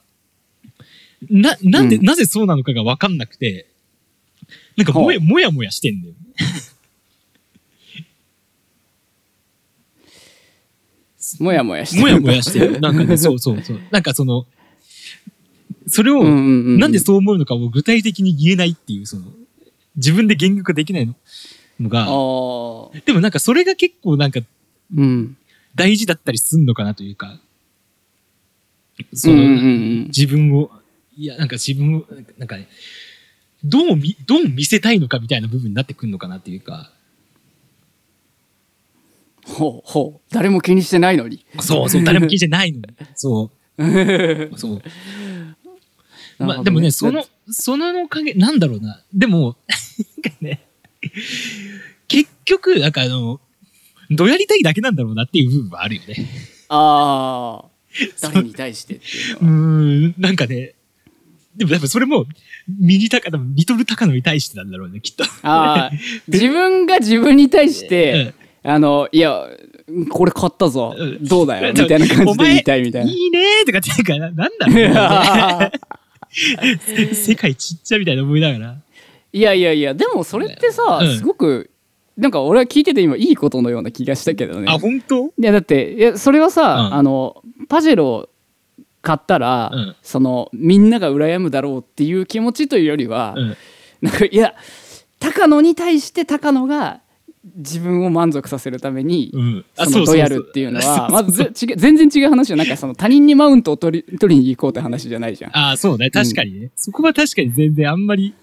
[1.29, 2.05] ななんで、うん。
[2.05, 3.65] なぜそうなのかが分かんなくて
[4.75, 6.13] なんかもやもやもやしてんだよ
[11.39, 12.79] もやもやしてもやもやしてる。
[12.79, 13.79] なんかねそうそうそう。
[13.91, 14.45] なんかその
[15.87, 19.25] それを、なんでそう思うのかを具体的に言えないっていうその
[19.95, 21.15] 自分で言語化できないの？
[21.79, 22.05] のが。
[23.05, 24.41] でもなんかそれが結構なんか
[24.95, 25.37] うん。
[25.75, 27.39] 大事だったりすんのかなというか、
[29.13, 29.35] その、
[30.07, 30.71] 自分を、
[31.15, 32.05] いや、なんか自分を、
[32.39, 32.67] なんかね、
[33.63, 36.91] どう見、どう見せたいのかみたいな部分になってくるのかなっていうか、
[39.47, 42.85] ほうほう誰も気にしてないのにそうそう、誰も聞いてないのに。
[43.15, 44.81] そう、そう。
[46.39, 49.01] まあでもね、その、そのおかげ、なんだろうな。
[49.13, 50.67] でも、なんかね、
[52.07, 53.39] 結局、なんかあの、
[54.11, 56.27] どやりたいだけなんだろうなっていう部分はあるよね。
[56.69, 57.65] ああ
[58.21, 58.99] 誰に対して
[59.41, 60.75] うん、なんかね、
[61.55, 62.25] でもやっぱそれも、
[62.67, 65.23] ミニタカ、多分リトルタカノに対してなんだろうね、きっと。
[65.41, 65.91] ああ
[66.27, 68.35] 自分が自分に対して、
[68.69, 69.47] あのいや
[70.09, 70.93] これ買ったぞ。
[70.97, 71.23] うん。
[71.23, 71.71] どうだよ。
[71.71, 73.11] みたいな感じで言いたいみたいな。
[73.11, 75.69] いいねーとかってなんか、ななんだ？
[75.69, 78.75] ろうね、世界ちっちゃみたいな思いながら。
[79.31, 81.17] いやいやいやでもそれってさ、うん。
[81.17, 81.69] すごく
[82.17, 84.65] なんか俺は聞いてて今いいことのような気がしたけどね。
[84.69, 85.27] あ、本当？
[85.27, 86.93] いやだっていやそれはさ、うん。
[86.95, 88.27] あのパジェロ
[89.01, 89.95] 買ったら、うん。
[90.03, 93.57] そのみんなが羨むだろうっていう気持ちというよりは、うん。
[94.01, 94.55] なんかいや
[95.19, 96.99] 高野に対して高野が
[97.55, 99.65] 自分を満足させるために、うん。
[99.77, 105.57] あそのドヤるっていうのは まず全然違う話じゃんなんかその他人にマウントを取り 取りに行こうって話じゃないじゃん。
[105.57, 106.09] ああ、そうね。
[106.09, 106.71] 確かにね。
[106.75, 108.33] そこは確かに全然あんまり、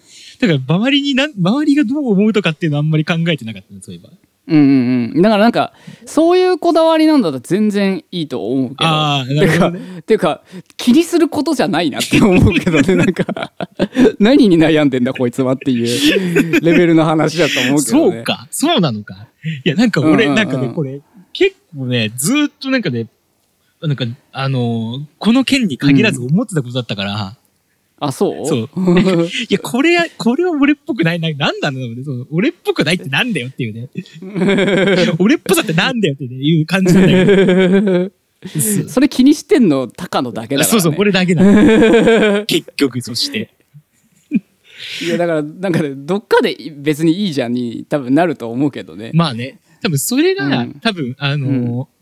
[0.41, 4.11] だから周りになん、周りがどう思うとかっていうのはあんまり考えてなかったね、そういえば。
[4.47, 5.73] うんうんうん、だからなんか
[6.05, 10.03] そういうこだわりなんだったら全然いいと思うけどああ、なるほどね。
[10.03, 10.43] ていうか
[10.77, 13.53] 気にすることじゃないなって思うけどね なんか
[14.19, 18.17] 何に悩んでんだこいつはっていうレベルの話だと思うけどね。
[18.17, 18.49] そうか。
[18.51, 19.29] そうなのか。
[19.65, 21.01] いや、なんか俺、うんうんうんなんかね、これ、
[21.33, 23.09] 結構ね、ずーっとなんかね、
[23.83, 27.37] なんか、あのーこの件に限らず思ってたことだったから、
[28.01, 28.47] あそう？
[28.47, 28.69] そう
[29.27, 31.31] いや、これや、これは俺っぽくないな。
[31.33, 32.05] なんだろうね。
[32.05, 33.89] その俺っぽくないってなんだよっていうね。
[35.19, 38.11] 俺っぽさってなんだよってねいう感じなんだけど。
[38.89, 41.43] それ気にしてんの高野だけだね、そうそう、これだけな
[42.41, 42.45] の。
[42.45, 43.51] 結局、そして。
[45.03, 51.94] いやだからなんかねどっかで別にいいじゃんに多分なると思うけどね、まあね、多分それが、うん多分、あのー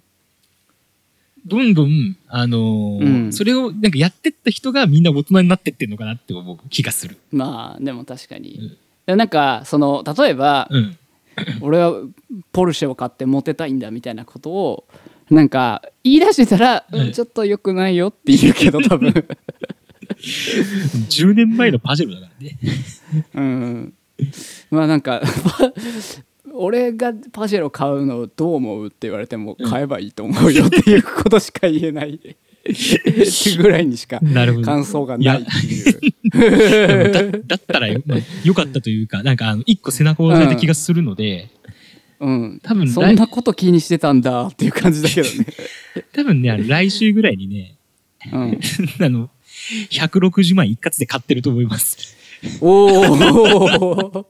[1.53, 7.19] どんどん、あのーうんそれをなんかやってった人がみんな大人になってってんのかなって思う気がする。
[7.31, 10.97] まあでも確かに、うんでなんかその例えば、うん。
[11.63, 11.95] 俺は
[12.53, 14.85] ポルシェを買ってモテたいんだみたいなことを
[15.31, 19.15] なんか言い出してたら、うんうんちょっと良くないよって言うけど 多分
[20.19, 22.59] 10年前のパジェロだからね。
[23.35, 23.95] うん
[24.71, 25.73] まあなんかパ
[26.55, 32.21] 俺がパジェロ買うのどう思うって言われても買えばいいと思うよっていうことしか言えない
[33.59, 34.21] ぐらいにしか。
[34.65, 37.13] 感想がないっていう。
[37.13, 38.01] だだったらよ,、
[38.55, 41.51] かったというか、なんかあの、一個背中を押された気がするので、
[42.21, 45.47] うん、多分そんなこと気にしてたんだっていう感じだけどね。
[46.15, 47.75] 多分ね、来週ぐらいにね、
[48.33, 48.61] うん、
[49.05, 49.29] あの、
[49.91, 52.17] 160万一括で買ってると思います。
[52.61, 54.27] おお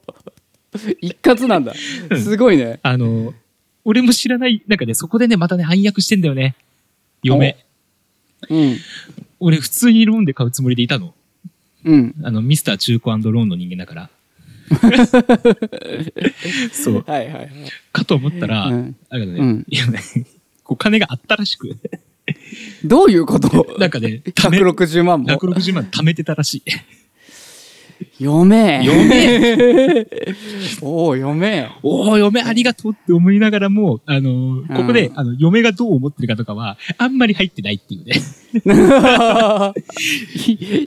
[1.01, 1.73] 一括なんだ。
[2.17, 2.79] すごいね。
[2.83, 3.33] あの、
[3.85, 6.55] 俺も知らない中でそこでね、またね、暗躍してんだよね。
[7.21, 7.57] 嫁。
[8.49, 8.57] う。
[8.57, 8.77] ん。
[9.39, 11.13] 俺普通にローンで買うつもりでいたの。
[11.83, 12.15] うん。
[12.23, 14.09] あの、ミスター中古ローンの人間だから。
[16.71, 17.03] そう。
[17.05, 17.49] はいはいはい。
[17.91, 18.95] かと思ったら、うん。
[19.09, 19.65] あれだね、うん。
[19.67, 20.01] いやね、
[20.65, 21.77] お金があったらしく、
[22.85, 23.75] どういうこと？
[23.77, 25.29] なんかね、貯め、160万も。
[25.29, 26.63] 160万貯めてたらしい。
[28.19, 28.81] 読め。
[28.83, 30.07] 嫁
[30.81, 31.57] おお読め。
[31.57, 38.15] よ おお、嫁ありがとうって思いながらも、あの、ここで、うんあの、嫁がどう思ってるかとかは、あんまり入ってないっていうね。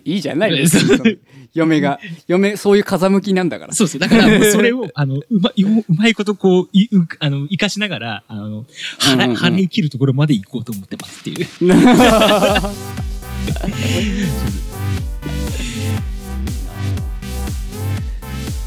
[0.05, 0.61] いいじゃない。
[0.61, 1.19] の そう
[1.55, 1.99] 嫁が
[2.29, 3.73] 嫁そういう風向きなんだから。
[3.73, 4.01] そうそう。
[4.01, 8.67] だから、それを、あの、うま、ようまいことこう、い、う、あの、活かしながら、あの、うんうん
[9.01, 9.37] 払い、うん。
[9.37, 11.47] 払い切るところまで行こうと思ってますっていう。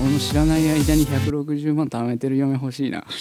[0.02, 3.04] 俺も知らない間に160万貯めてる嫁欲しいな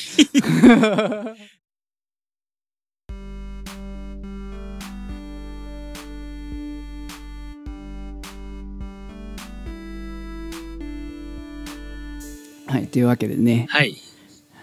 [12.67, 13.97] はいというわけでねはい。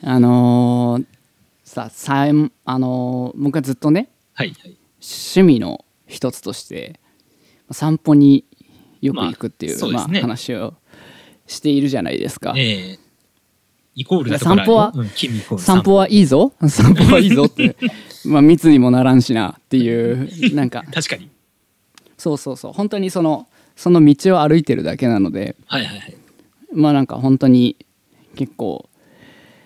[0.02, 1.06] あのー
[1.64, 4.50] ささんあのー僕はずっとねはい。
[4.50, 4.78] はい。
[5.02, 7.00] 趣味の一つとして
[7.72, 8.46] 散歩に
[9.02, 10.76] よく行くっていう,、まあまあ話を
[11.48, 12.54] しているじゃないですか。
[12.58, 13.00] ええ。
[13.96, 14.92] イコールだ散歩は？
[14.94, 15.96] うん、君イコール散歩。
[15.96, 16.52] はいいぞ？
[16.68, 17.76] 散歩はいいぞって。
[18.26, 20.84] まあ密にもならんしなっていうなんか。
[20.94, 21.30] 確かに。
[22.18, 22.74] そうそうそう。
[22.74, 25.56] 本当にそのその道を歩いてるだけなので。
[25.68, 26.16] はいはいはい。
[26.74, 27.78] まあなんか本当に
[28.36, 28.90] 結構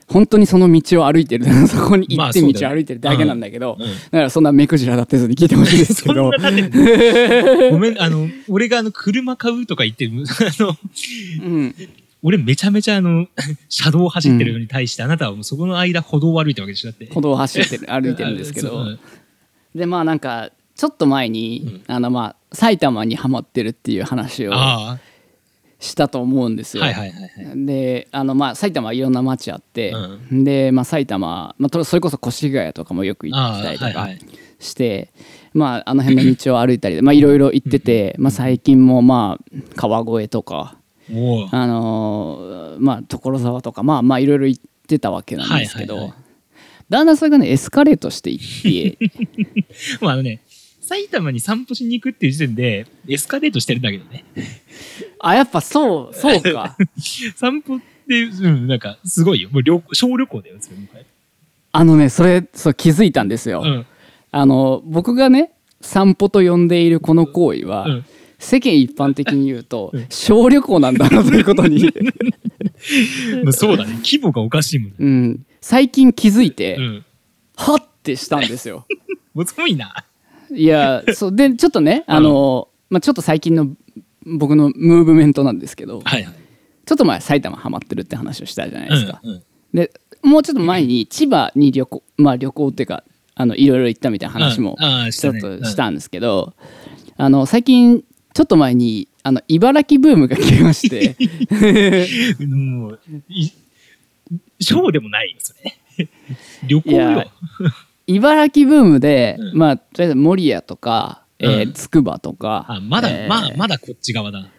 [0.10, 1.45] 本当にその道を歩いてる。
[1.67, 3.86] そこに行って道を歩いてるだけなんだけど、うん。
[3.86, 6.32] うんだからそんな目くじら立てずに聞いてほしいですけど。
[7.72, 10.76] ごめん、あの、俺があの、車買うとか言って、 あの、
[11.43, 11.76] うん、
[12.24, 13.28] 俺めちゃめちゃあの、
[13.69, 16.89] 車道を走ってるのに対して、あなたはもうそこの間歩道を歩いてるわけでしょ。
[16.89, 17.06] だって。
[17.08, 18.98] 歩道を走ってる歩いてるんですけど。
[19.76, 24.98] でまあなんかちょっと前に、あのまあ埼玉にハマってるっていう話をあ
[25.80, 26.88] したと思うんですあ。
[26.88, 26.94] よ。
[26.94, 27.65] はいはいはいはい。
[27.65, 29.94] であのまあ埼玉はいろんな町あって、
[30.32, 34.20] で、まあ、埼玉、まあ、とそれこそ越谷とかもよく行ってたりとかあーはいはい
[34.60, 35.13] して、
[35.54, 40.76] まあ、あの辺の道を歩いたりでまあいろいろ行ってて、まあ、最近もまあ川越とか。
[41.52, 46.18] あのーまあ、所沢とかまあまあいろいろ行ってたわけなんですけど、はいはいは
[46.89, 49.65] だんだんそれがねエスカレートしていって
[50.02, 50.42] まあね、
[50.89, 54.25] 埼玉に散歩しに行くっていう時点で、エスカレートしてるんだけどね。
[55.19, 56.75] あやっぱそうそうか
[57.38, 59.49] 散歩って、うん、なんか、すごいよ。
[59.52, 60.88] もう旅行、小旅行だよ、それも。
[61.71, 63.62] あのねそれそう気づいたんですよ。
[63.63, 63.86] うん。
[64.32, 68.06] あの僕がね散歩と呼んでいるこの行為は、うん
[68.41, 71.91] 世間一般的に言うと、小旅行なんだなということに、
[73.43, 73.95] まあそうだね。
[73.95, 74.95] 規模がおかしいもんね。
[74.97, 77.06] うん、最近気づいて、うん。
[77.58, 78.88] はってしたんですよ。
[79.36, 79.93] もうすごいな。
[80.52, 83.68] いやそうでちょっとねあの、まあ、ちょっと最近の
[84.26, 86.34] 僕のムーブメントなんですけどはいはい。
[86.86, 89.20] ちょっと前埼玉ハマってるって話をしたじゃないですか。
[89.24, 89.92] うんうんで
[90.24, 93.04] もうちょっと前に千葉に旅行まあ旅行っていうか
[93.36, 94.76] あのいろいろ行ったみたいな話も
[95.12, 96.54] ちょっとしたんですけど、
[97.16, 101.16] あの最近ちょっと前にあの茨城ブームが来まして
[102.46, 103.52] もう、い、
[104.60, 106.08] ショーでもないよ、それ。
[106.68, 107.32] 旅行よ。
[108.10, 114.50] 茨城ブームで、うんまあとりあえず守谷とか、えーうんつくばとかあ、まだ、えーまあ、まだこっち側だ。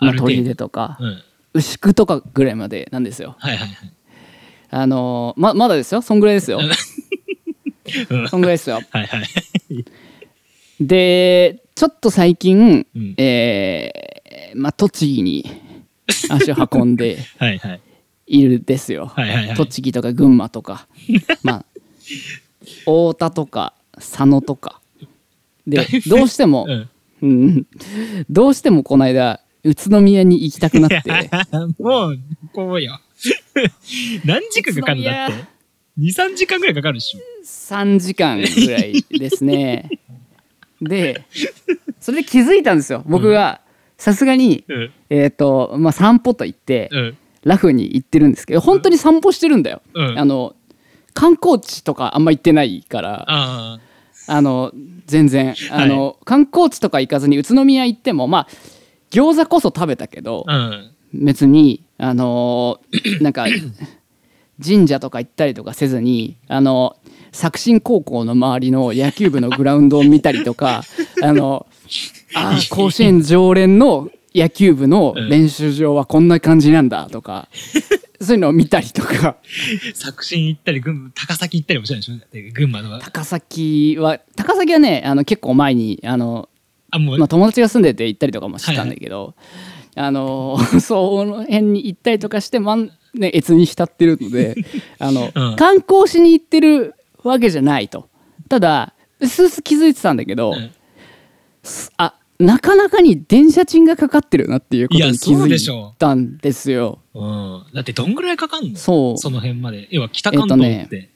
[0.00, 0.54] まあ、程度。
[0.54, 1.22] とか、うん。
[1.54, 3.36] 牛久とかぐらいまでなんですよ。
[3.38, 3.92] はいはいはい。
[4.70, 6.60] あのーままだですよそんぐらいですよ
[8.10, 8.80] うんそんぐらいですよ。
[8.90, 9.24] はいはい。
[10.80, 15.44] でちょっと最近、うんえーまあ、栃木に
[16.30, 17.80] 足を運んで はいはい。
[18.26, 19.06] いるですよ。
[19.06, 19.56] はいはいはい。
[19.56, 20.86] 栃木とか群馬とか
[21.42, 21.64] まあ
[22.84, 24.80] 太田とか佐野とか
[25.66, 26.88] でどうしても、うん。
[27.20, 27.66] うん、
[28.30, 31.02] どうしてもこの間宇都宮に行きたくなって
[31.80, 32.18] もう、
[32.52, 33.00] こうよ。
[34.24, 35.34] 何時間かかるんだって
[35.98, 37.18] ？2、3時間ぐらいかかるでしょ。
[37.44, 39.90] 3時間ぐらいですね
[40.80, 41.24] で
[41.98, 43.60] それで気づいたんですよ僕が
[43.96, 44.92] さすがにうん。
[45.10, 47.16] えっ、とまあ散歩と言ってうん。
[47.44, 50.54] ラフに行ってるんですけど本当に散歩してるんだよ、うんあの
[51.18, 53.80] 観光地とかあんま行ってないからあ
[54.28, 54.70] あの
[55.06, 58.48] 全然あの、観光地とか行かずに宇都宮行ってもまあ
[59.10, 60.56] 餃子こそ食べたけどあ。
[60.56, 60.90] うん。
[61.14, 63.46] 別にあのー なんか
[64.64, 66.96] 神社とか行ったりとかせずにあの
[67.32, 70.84] 作新高校の周りの野球部のグラウンドを見たりとか
[71.20, 71.66] あの
[72.34, 77.48] あー甲子園常連の野球部の練習場はこんな感じなんだとか、
[78.20, 79.36] そういうのを見たりとか。
[79.94, 82.14] 作新行ったり、群馬高崎行ったりもしたでしょ？
[82.52, 83.00] 群馬のは。
[83.00, 86.48] 高崎は高崎はねあの結構前にあの、
[86.90, 89.34] あ、もう、まあ、友達が住んでて行ったりとかもしてたんだけど、
[89.94, 94.54] あの その辺に行ったりとかして、まんね、越に浸ってるので
[94.98, 95.56] あの、うん。
[95.56, 98.08] 観光しに行ってるわけじゃないと。
[98.48, 100.70] ただうすうす気づいてたんだけど、うん。
[101.62, 107.00] すあなかなかに電車賃がかかってるなっていうことに気づいたんですよ。
[107.14, 107.64] うん。
[107.74, 108.76] だってどんぐらいかかんの？
[108.76, 109.88] そうその辺まで。
[109.90, 111.10] 要は北関東って。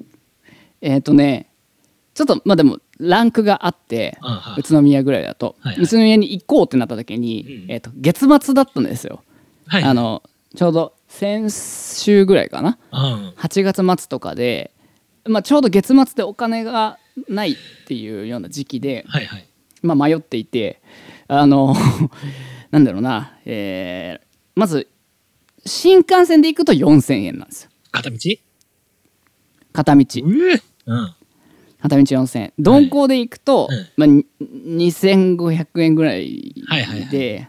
[0.00, 0.12] っと
[0.80, 1.50] えっ、とね
[2.14, 4.18] ちょっとまあでもランクがあって、
[4.58, 9.22] 宇都宮ぐらいだと、はいはい宇都宮に行こうってなった時に、うんえっと月末だったんですよ。
[9.66, 9.84] はい。
[9.84, 10.22] あの
[10.56, 13.28] ちょうど先週ぐらいかなうん。
[13.36, 14.72] 8月末とかで、
[15.26, 17.56] まあ、ちょうど月末でお金がないっ
[17.86, 19.48] ていうような時期で、はいはい。
[19.84, 20.80] まあ、迷っていて
[21.28, 21.74] あの
[22.70, 24.24] なんだろうな、えー
[24.54, 24.88] まず
[25.66, 27.70] 新幹線で行くと4000円なんですよ。
[27.90, 28.18] 片道？
[29.72, 30.04] 片道。
[30.86, 31.14] うん。
[31.80, 32.52] 片道4000円。
[32.58, 33.86] 鈍行で行くと、うん。
[33.96, 34.26] まあ、に
[34.92, 37.08] 2500円ぐらいはいはいはい。
[37.08, 37.48] で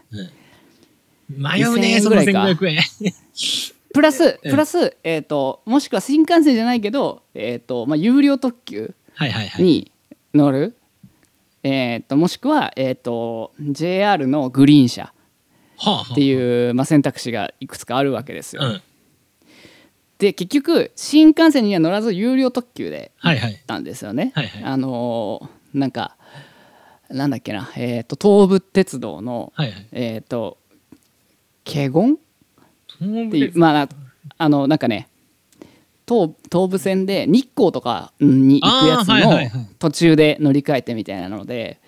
[1.28, 2.64] 迷う2000ね、その円ぐらいか。
[2.64, 3.12] 1500円。
[3.92, 4.50] プラスうん。
[4.50, 9.92] プラス、えー、ともしくは新幹線じゃないけど、えーとまあ、有料特急はいはいはい。
[11.62, 15.12] えー、ともしくは、えー、と JR のグリーン車
[16.12, 18.62] っていう、まあ、選択肢がいくつかあるわけですよ。
[18.64, 18.82] うん。
[20.18, 23.58] で結局新幹線には乗らず有料特急で行っ。
[23.66, 24.32] たんですよね。
[24.34, 26.16] はいはいあのーなんか
[27.10, 29.86] なんだっけな、えー、と東武鉄道の、はいはい。
[29.92, 30.58] えっ、と
[31.64, 32.18] 華厳？
[32.98, 33.88] 東っていうまあ
[34.38, 35.08] あのなんかね
[36.08, 41.80] 東東武線で日光とかに行くやつの途中で乗り換えてみたいなので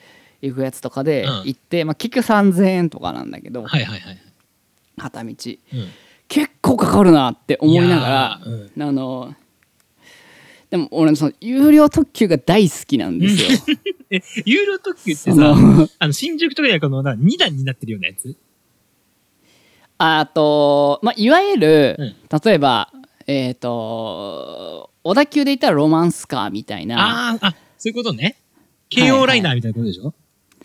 [0.43, 1.43] 行くやつとかでうん。
[1.47, 4.19] 行って、まあ、結局3000円とかなんだけど、はいはいはい。
[4.97, 5.31] 片道。
[5.31, 5.37] うん。
[6.29, 9.35] 結構かかるなって思いながらあの
[10.71, 13.79] でも俺その有料特急が大好きなんですよ。
[14.11, 15.89] え、有料特急ってそさ、の。
[15.99, 18.37] あの、新宿とかやこのな2段になってるようなやつ？
[19.97, 22.15] あと、まあ、いわゆる、うん。
[22.45, 22.93] 例えば
[23.31, 27.31] えっ、と小田急で言ったらロマンスカーみたいな。
[27.31, 28.37] ああ、あ、そういうことね。
[28.89, 30.15] 京王ライナーみたいなことでしょ？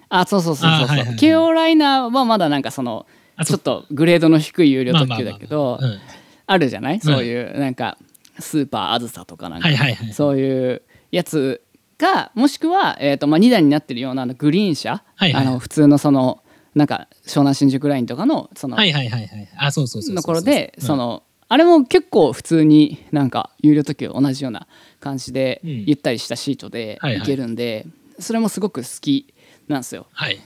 [0.10, 0.88] あそうそうそうそうそう。
[0.88, 1.16] あはいはいはい。
[1.18, 3.06] 京王ライナーはまだなんかその
[3.36, 6.00] あちょっとグレードの低い有料特急だけどうん。
[6.46, 7.00] あるじゃない？
[7.02, 7.98] そういうなんか
[8.40, 9.68] スーパーあずさとかなんか。
[9.68, 10.14] はいはいはい。
[10.14, 11.62] そういうやつ
[11.98, 15.46] がもしくは、えーとまあ、2段になってるようなあのグリーン車、はいはい。
[15.48, 16.42] あの普通のその
[16.76, 19.50] なんか湘南新宿ラインとかのそのはいはいはいはい。
[19.58, 20.24] あ、そうそうそうそうそう。
[20.24, 20.86] ところでうん。
[20.86, 24.68] そ、のあれも結構普通になんか有料特急と同じような
[25.00, 27.86] 感じでうんゆったりしたシートではいはい行けるんで
[28.20, 29.34] それもすごく好き
[29.68, 30.08] なんですよ。
[30.12, 30.40] はい。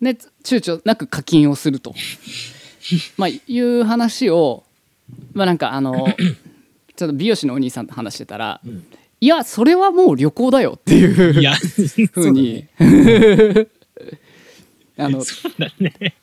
[0.00, 1.94] で躊躇なく課金をすると
[3.18, 4.64] まあいう話を
[5.34, 6.06] まあなんかあの
[6.96, 8.84] ちょっと美容師のお兄さんと話してたら、ん
[9.22, 11.12] いやそれはもう旅行だよっていう
[12.08, 12.66] ふうに
[14.96, 16.14] あのそうだね。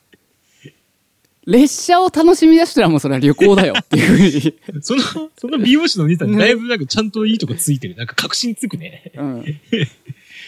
[1.48, 5.02] 列車を楽しみ出したらもうそれは旅行だよっていうふうに、 その、
[5.38, 7.96] その美容師のお兄さん、だいぶなんかちゃんといいとこついてる。
[7.96, 9.14] なんか確信つくね。
[9.16, 9.46] うん、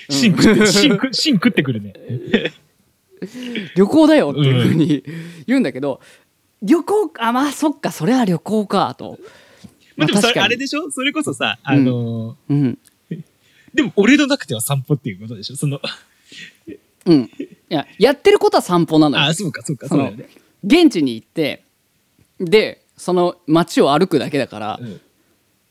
[0.09, 0.67] 芯食って、
[1.13, 1.93] 芯食ってくるね。
[3.75, 5.03] 旅行だよっていうふうに
[5.47, 6.01] 言うんだけど、
[6.61, 9.17] 旅行あまあそっかそれは旅行かと、
[9.95, 10.91] まあでもそれ、あれでしょ？
[10.91, 12.77] それこそさ、あのー、うん。
[13.73, 15.55] でも俺のなくては散歩っていうことでしょ？
[15.55, 15.79] その、
[17.05, 17.29] うん、い
[17.69, 19.23] ややってることは散歩なのよ。
[19.23, 20.27] あ、そうかそうか、そうだよね。
[20.63, 21.63] 現地に行って
[22.39, 25.01] でその街を歩くだけだからうん。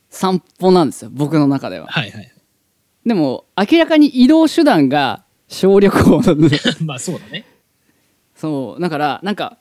[0.09, 1.87] 散歩なんですよ僕の中では。
[1.87, 2.31] はいはい。
[3.05, 7.45] でも明らかに移動手段が小旅行なんで まあそうだね。
[8.35, 8.81] そう。
[8.81, 9.57] だからなんか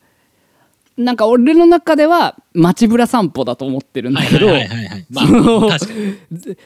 [0.96, 4.48] なんか俺の中では街ぶら散歩だと思ってるんだけど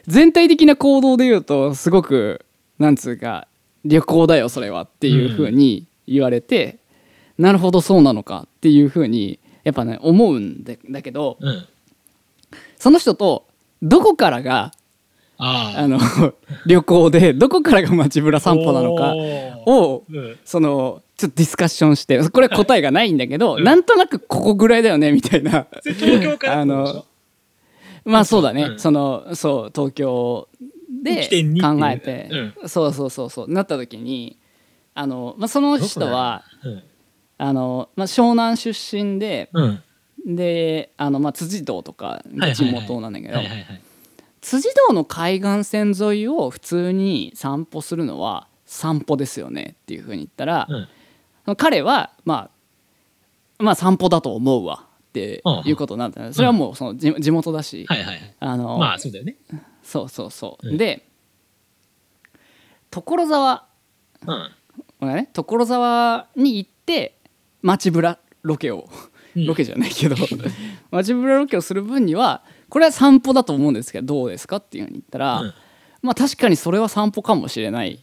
[0.06, 2.46] 全体的な行動で言うとすごく
[2.78, 3.46] なんつうか
[3.84, 6.78] 旅行だよそれはっていうふうに言われて、
[7.38, 11.66] なるほどそうなのかっていうふうにやっぱね思うんだだけどうん。
[12.76, 13.46] その人と
[13.80, 14.72] どこからが
[15.38, 15.98] ああの
[16.66, 19.14] 旅行でどこからが街ぶら散歩なのか
[19.66, 20.38] を、をうん。
[20.44, 23.64] そのちょっとディスカッションしてこれは答えがないんだけど、うん。
[23.64, 25.66] なんとなくここぐらいだよねみたいな。
[26.48, 27.04] あの
[28.04, 28.78] まあそうだね、うん。
[28.78, 30.48] そのそう東京
[31.02, 31.78] で起点にっていう。
[31.78, 33.52] 考えて、そうそうそうそう。
[33.52, 34.36] なった時に
[34.94, 36.82] あの、まあ、その人はうん。
[37.42, 39.82] あの、まあ、湘南出身でうん。
[40.24, 43.40] であの、まあ、辻堂とかが地元なんだけど。
[44.40, 50.88] 辻堂の海岸線沿いを普通に散歩するのは散歩ですよねっていうふうに言ったら、うん
[51.56, 52.50] 彼はま
[53.58, 58.34] あまあ散歩だと思うわっていうことなんだよねそれはもうその地地元だし、はいはいはい。
[58.38, 59.36] あのまあそうだよね。
[59.82, 61.08] そうそうそう、うんで
[62.92, 63.66] 所沢
[65.00, 65.08] うん。
[65.08, 67.18] ね所沢に行って
[67.62, 68.88] 街ぶらロケを。
[69.36, 69.46] うん。
[69.46, 70.16] ロケじゃないけど。
[70.90, 75.54] 街ぶらロケをする分にはこれは散歩だと思うんですけどどうですかっていうふうに言ったら、うん。
[76.02, 77.98] まあ確かにそれは散歩かもしれないっ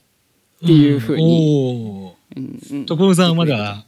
[0.60, 2.14] ていうふうに、に。
[2.36, 2.86] うんうん。
[2.86, 3.86] 所沢までは、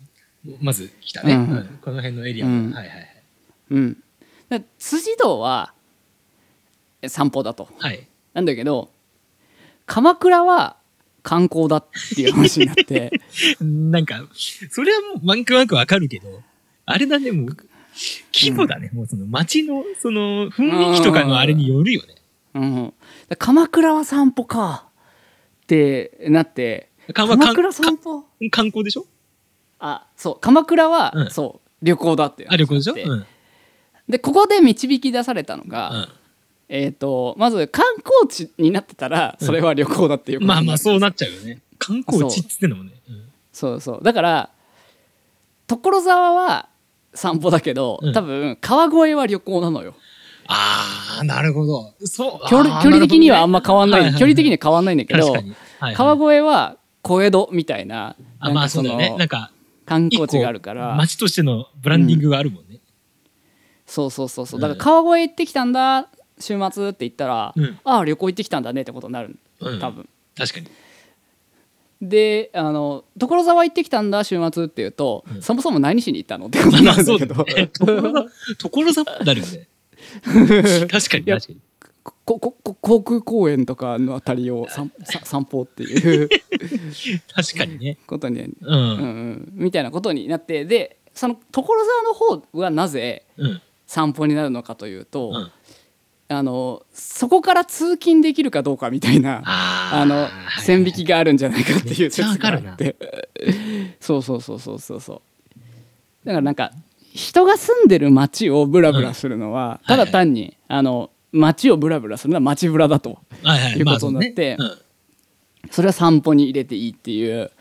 [0.60, 1.34] まず来たね。
[1.34, 1.40] うん。
[1.40, 2.70] うんこの辺のエリアうん。
[2.70, 2.76] も。
[2.76, 3.08] はいはいはい。
[3.72, 3.98] うん、
[4.78, 5.74] 辻堂は
[7.02, 7.70] え散歩だと。
[7.80, 8.08] はい。
[8.34, 8.92] なんだけど
[9.86, 10.78] 鎌倉は
[11.24, 13.22] 観光だっていう話になって。
[13.62, 14.24] なんか、
[14.70, 16.42] それはもう、なんとなくわかるけど、
[16.86, 17.58] あれだね、もう、
[18.34, 18.90] 規模だね。
[18.94, 22.16] もうその街の、その、雰囲気とかのあれによるよね。
[22.54, 22.94] うん、
[23.30, 24.88] だ鎌倉は散歩か
[25.64, 26.90] ってなって。
[27.14, 28.26] か鎌倉散歩？
[28.52, 29.06] 観光でしょ？
[29.80, 30.38] あそう。
[30.40, 31.32] 鎌倉は、うん。
[31.32, 31.86] そう。
[31.86, 32.46] 旅行だって。
[32.50, 32.94] あ、旅行でしょ？
[32.96, 33.26] うん。
[34.10, 36.08] でここで導き出されたのが、うん
[36.74, 41.62] えっ、とまず観光地になってたらそれは旅行だっていうことにまあまあ、そうななっちゃうよね。
[41.78, 42.92] 観光地っつってんのもね。
[43.10, 44.50] うんそうそうだから
[45.68, 46.70] 所沢は
[47.14, 49.94] 散歩だけど、うん多分川越は旅行なのよ
[50.48, 51.94] ああ、なるほど。
[52.06, 52.50] そう。
[52.50, 55.32] 距離距離的にはあんま変わんない、はいはいはい距離的には変わんないんだけど。
[55.32, 59.16] はいはい川越は小江戸みたいなあ、まあそうだよね。
[59.18, 59.52] なんか
[59.86, 62.80] 観光地があるから街としてのブランディングがあるもんね。
[63.86, 66.08] そうそうそうそううんだから川越行ってきたんだ
[66.42, 70.68] 週末って言ったら、うんああ旅行行ってきたんだねってことになるうん多分、確かに。
[72.02, 77.70] であの所沢行ってきたんだ週末っていうと、うんそもそも何しに行ったのってことになんだけど、 だね。
[78.58, 79.68] 所沢、なるよね。
[80.90, 81.60] 確かに確かに。
[82.24, 86.30] こここ航空公園とかのあたりを散さ 散歩っていう
[87.36, 87.98] 確かにね。
[88.08, 88.56] ことに、う。
[88.62, 93.62] うんうんん、みたいなことになってでその所沢の方はなぜうん。
[93.86, 95.52] 散歩になるのかというと、うん。
[96.32, 100.30] あのそこから通勤できるかどうかみたいなああの
[100.62, 102.96] 線引きがあるんじゃないかっていう説があめって
[104.00, 105.22] そうそうそうそうそうそう。
[106.26, 106.72] だからなんか
[107.14, 109.88] 人が住んでる街をブラブラするのは、うん。
[109.88, 113.74] ただ単に、あの街をブラブラするのは街ブラだとはいはい。
[113.74, 114.82] いうことになってまあそうね。
[115.72, 117.52] それは散歩に入れていいっていう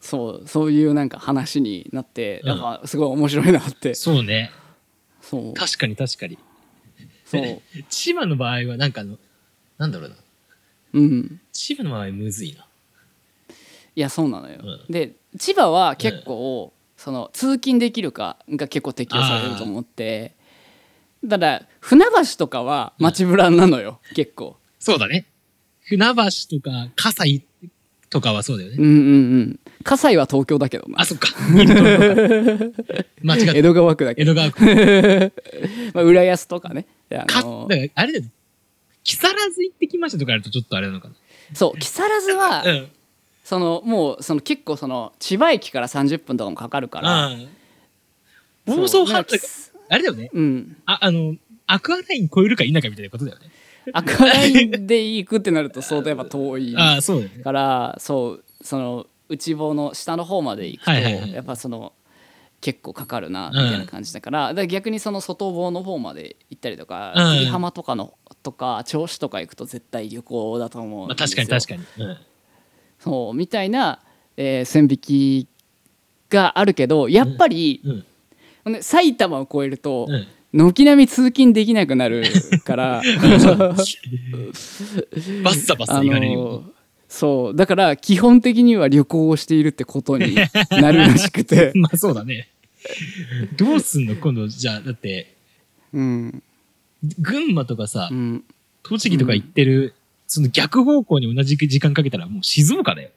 [0.00, 2.48] そうそういうなんか話になってうん。
[2.48, 4.50] やっぱすごい面白いなって、うんそうね。
[5.20, 5.54] そう。
[5.54, 6.38] 確かに確かに。
[7.30, 9.18] そう 千葉の場合はなんかあの、
[9.76, 10.16] なんだろうな。
[10.94, 12.66] うん千葉の場合むずいな。
[13.94, 20.34] いやそうなのよ、うんで千葉は結構、その通勤できるかが結構適用されると思って
[21.28, 25.26] ただ船橋とかは街ブラなのよ、結構そうだね。
[25.82, 27.44] 船橋とか、葛西
[28.10, 28.76] とかはそうだよね。
[28.78, 31.28] うんうんうん葛西は東京だけどなあ、そっか。
[33.22, 33.52] 間違った。
[33.54, 35.32] 江戸川区だけど、江戸川区。
[35.94, 36.86] まあ、浦安とかね
[37.16, 38.30] あか、のだからあれだよね。
[39.04, 41.08] 木更津行ってきましたとかやるとちょっとあれなのか
[41.54, 42.64] そう木更津は、な。
[42.70, 42.88] うん。
[43.44, 47.48] そのもうその結構その千葉駅から30分とかもかかるから、うん。
[48.66, 49.36] 房総半島
[49.88, 50.30] あれだよね。
[50.32, 51.36] うんあ、あの、
[51.66, 53.46] アクアライン超えるか否かみたいなことだよね。
[53.92, 57.28] アクアラインで行くってなると相当やっぱ遠い ああ、そうね。
[57.42, 61.92] からそうその内房の下の方まで行くと、はいはいはいやっぱその
[62.60, 71.84] 結構かかるなうんみたいな感じだから,、だから逆にその外房の方まで行ったりとかうん久里浜とかのとか銚子とか行くと絶対旅行だと思うんまあ確かに確かに。
[71.98, 72.16] うん。
[72.98, 74.00] そうみたいな、
[74.36, 75.48] えー線引き
[76.30, 77.80] があるけどやっぱり、
[78.64, 78.82] うん。
[78.82, 80.26] 埼玉を越えると、うん。
[80.52, 82.24] 軒並み通勤できなくなる
[82.64, 83.54] から バッサ
[85.74, 86.64] バッサあ言われるよの
[87.08, 90.36] そうだから基本的には旅行をしているってことに
[90.70, 91.72] なるらしくてね。
[91.80, 92.48] まあそうだね。
[93.56, 94.14] どうすんの？
[94.16, 95.34] 今度、じゃあ、だって、
[95.92, 96.42] うん
[97.20, 98.44] 群馬とかさう、ん
[98.82, 99.94] 栃木とか行ってる、
[100.26, 103.10] その逆方向に同じ時間かけたらもう静岡だよ。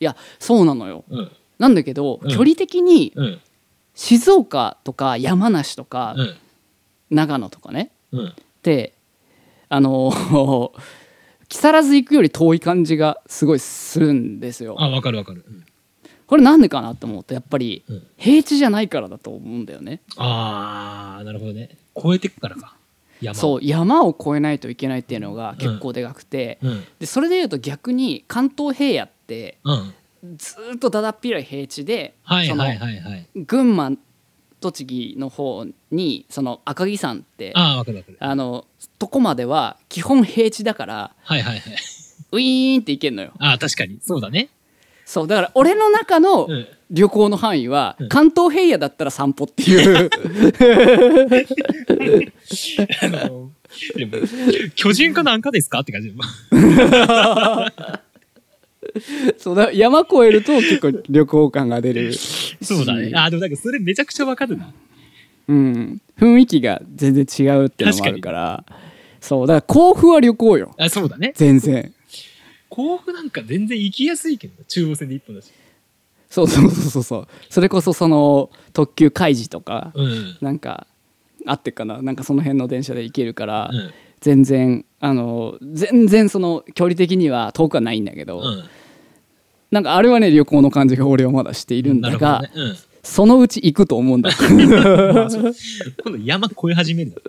[0.00, 1.30] いやそうなのようん。
[1.58, 3.40] なんだけど、うん距離的にうん。
[3.94, 6.36] 静岡とか山梨とか、うん。
[7.10, 8.28] 長野とかねうん。
[8.28, 8.94] って
[9.68, 10.72] あの
[11.50, 14.76] 木更津行くより遠い感じがすごいするんですよ。
[14.78, 15.44] あ、わかるわかる。
[15.46, 15.64] うん
[16.26, 20.00] これなんでかなと思うとやっぱりうん平地じゃないからだと思うんだよね。
[20.16, 21.76] あー、なるほどね。
[22.00, 22.76] 超えてくからか。
[23.20, 23.34] 山を。
[23.34, 26.84] そう山を越えないといけないっていうのが結構でかくて、うん。
[27.00, 30.36] でそれでいうと逆に関東平野ってうん。
[30.36, 33.26] ずーっとだだっ広い平地で、はいはいはい。
[33.34, 33.90] 群馬
[34.60, 37.82] 栃木の方にその赤城山ってあ
[38.34, 38.66] の
[38.98, 41.62] とこまでは基本平地だからはいはいはい。
[42.32, 43.32] ウィーンって行けんのよ。
[43.40, 43.98] あー、確かに。
[44.02, 44.50] そうだね。
[45.04, 50.10] そうだから俺の中のうん旅行の範囲は、うん関東平野だったら散歩っていう
[53.02, 53.50] あの
[53.96, 54.12] でも
[54.74, 55.80] 巨人かなんかですか？
[55.80, 56.12] って感じ
[59.38, 62.12] そうだ山越えると結構旅行感が出る。
[62.14, 63.12] そうだね。
[63.14, 64.72] あでもなんかそれめちゃくちゃわかるな。
[65.48, 68.64] うん、雰囲気が全然違うっていうのもあるから。
[69.20, 69.46] そう。
[69.46, 70.74] だから甲府は旅行よ。
[70.78, 71.32] あそうだね。
[71.34, 71.92] 全然。
[72.68, 75.50] 甲府なんか全然行きやすいけど中央線で一本だし
[76.28, 77.28] そうそうそうそうそう。
[77.48, 80.36] それこそその特急開示とか、うん。
[80.40, 80.86] なんか
[81.46, 82.00] あってかな。
[82.00, 83.90] なんかその辺の電車で行けるから、うん。
[84.20, 88.64] 全然あの全然その距離的には遠くはないんだけど、うん
[89.70, 92.78] なんかあれはね旅行の感じが俺はまだしているんだが、なるほどね。
[93.02, 94.30] そのうち行くと思うんだ。
[96.22, 97.22] 山越え始める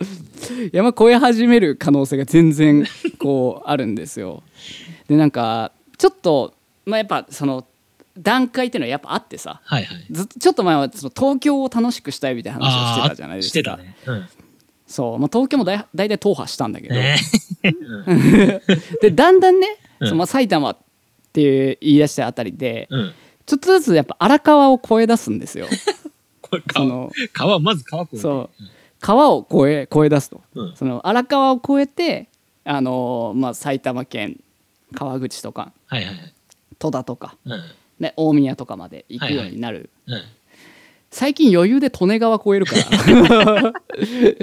[0.73, 2.85] 山越え始める可能性が全然
[3.19, 4.43] こうあるんですよ。
[5.07, 6.53] でなんかちょっと
[6.85, 7.65] まあやっぱその
[8.17, 10.05] 段階っていうのはやっぱあってさはいはい。
[10.11, 13.49] ずちょっと前はその東京を楽しくしたいみたいな話をしてたじゃないですか。
[13.49, 13.95] してたね。
[14.05, 14.27] うん。
[14.87, 17.15] そう、まあ、東京もだい大体踏破したんだけど、ね。
[17.63, 18.61] うん。
[19.01, 19.67] でだんだんね、
[20.01, 20.07] うん。
[20.07, 20.75] そのまあ埼玉
[21.31, 23.13] って言い出したあたりで、うん。
[23.45, 25.67] ちょっとずつやっぱ荒川を越え出すんですよ。
[26.67, 28.21] 川その川まず川越えて。
[28.21, 28.63] そう。
[28.99, 30.75] 川を越え越え出すと、うん。
[30.75, 32.27] その荒川を越えて、
[32.65, 34.41] あのーまあ、埼玉県
[34.93, 36.33] 川口とかはいはいはい。
[36.77, 37.63] 戸田とか、うん。
[37.99, 40.21] ね、大宮とかまで行くようになる、うん。
[41.09, 43.73] 最近余裕で利根川越えるから。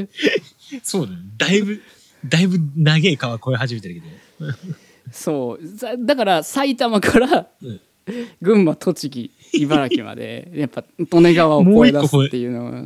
[0.82, 1.18] そうだね。
[1.36, 1.82] だいぶ
[2.26, 4.02] だいぶ長い川越え始めてる
[4.38, 4.52] けど
[5.12, 5.66] そう。
[5.66, 7.80] ざだから埼玉からうん。
[8.40, 12.82] 群馬栃木茨城まで やっぱ利根川を越え出すっていうのは。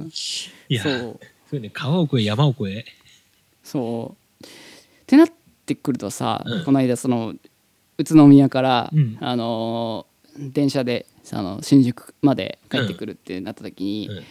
[0.83, 1.21] そう。
[1.51, 1.71] そうね。
[1.73, 2.85] 川を越え山を越え。
[3.63, 4.45] そう。
[4.45, 4.49] っ
[5.07, 5.29] てなっ
[5.65, 6.65] てくるとさ、うん。
[6.65, 7.35] この間その
[7.99, 9.17] 宇都宮から、うん。
[9.21, 14.25] あのー電車でその新宿まで帰ってくるってなった時に、うん。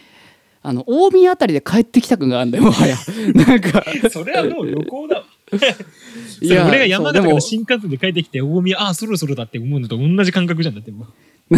[0.64, 2.96] あの大宮あたりで帰ってきたくがあるんだよもはや。
[3.34, 3.84] なんか。
[4.10, 5.16] それはもう旅行だ。
[5.16, 5.24] わ
[5.56, 11.06] いそれ俺が山形から新幹線で帰ってきて大宮ああそろそろだって思うのと同じ感覚じゃんだっても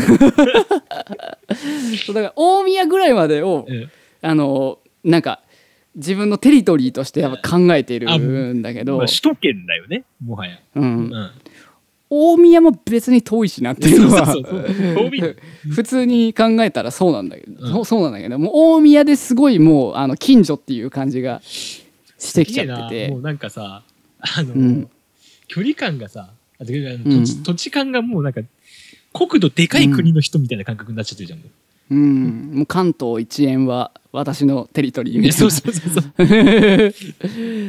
[2.06, 3.66] そうだから大宮ぐらいまでを、
[4.22, 5.40] あのーなんか
[5.94, 8.08] 自分のテリトリーとしてやっぱ考えている
[8.54, 10.84] んだけど、まあ、首都圏だよねもはや、うん。
[10.84, 11.30] うん、
[12.10, 14.34] 大宮も別に遠いしなっていうのは。
[15.70, 21.40] 普通に考えたらそうなんだけど、そうなんだけどもう大宮ですごいもうあの近所っていう感じが
[22.18, 23.12] してきちゃってて。
[23.12, 23.82] もうなんかさ
[24.20, 24.90] あの、うん。
[25.48, 28.40] 距離感がさ土地土地感がもうなんか
[29.12, 31.50] 国土でかい国の人みたいな感覚になっちゃってるじゃん、もう。
[31.90, 35.38] うん、もう関東一円は私のテリトリーみたいな。
[35.38, 36.94] そうそうそうそう。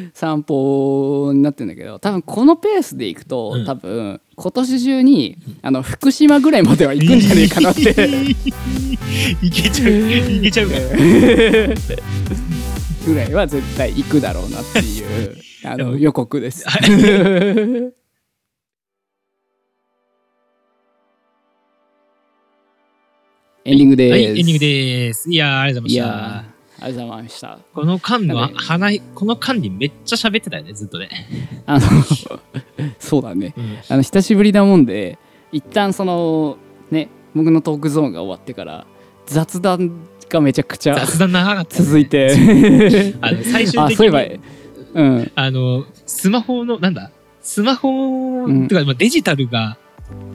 [0.15, 3.65] 散歩になってるんだけど多分このペースで行くと、うん。
[3.65, 7.81] 多分今年中にあの福島ぐらいまでは行くんじゃねえかなって。
[9.41, 10.81] いけちゃういけちゃうから
[13.05, 16.65] ぐらいは絶対行くだろうなっていう あの予告です。
[23.67, 24.11] エンディングです。
[24.11, 27.59] はいエンディングですいやーありがとうごいざいましたありがとうございました。
[27.73, 31.09] この間の話この間にめっちゃ喋ってたよねずっとね、
[31.65, 31.85] あの
[32.99, 33.53] そうだね。
[33.57, 35.17] うんあの久しぶりなもんで
[35.51, 36.57] 一旦その
[36.91, 38.85] ね僕のトークゾーンが終わってから
[39.25, 39.91] 雑談
[40.35, 43.15] がめちゃくちゃ雑談長かった、ね、続いて。
[43.21, 44.39] あの最終あ的にそ
[44.95, 45.31] うん。
[45.35, 47.11] あのスマホのなんだ？
[47.41, 48.67] スマホ、うん。
[48.67, 49.77] とかまあデジタルが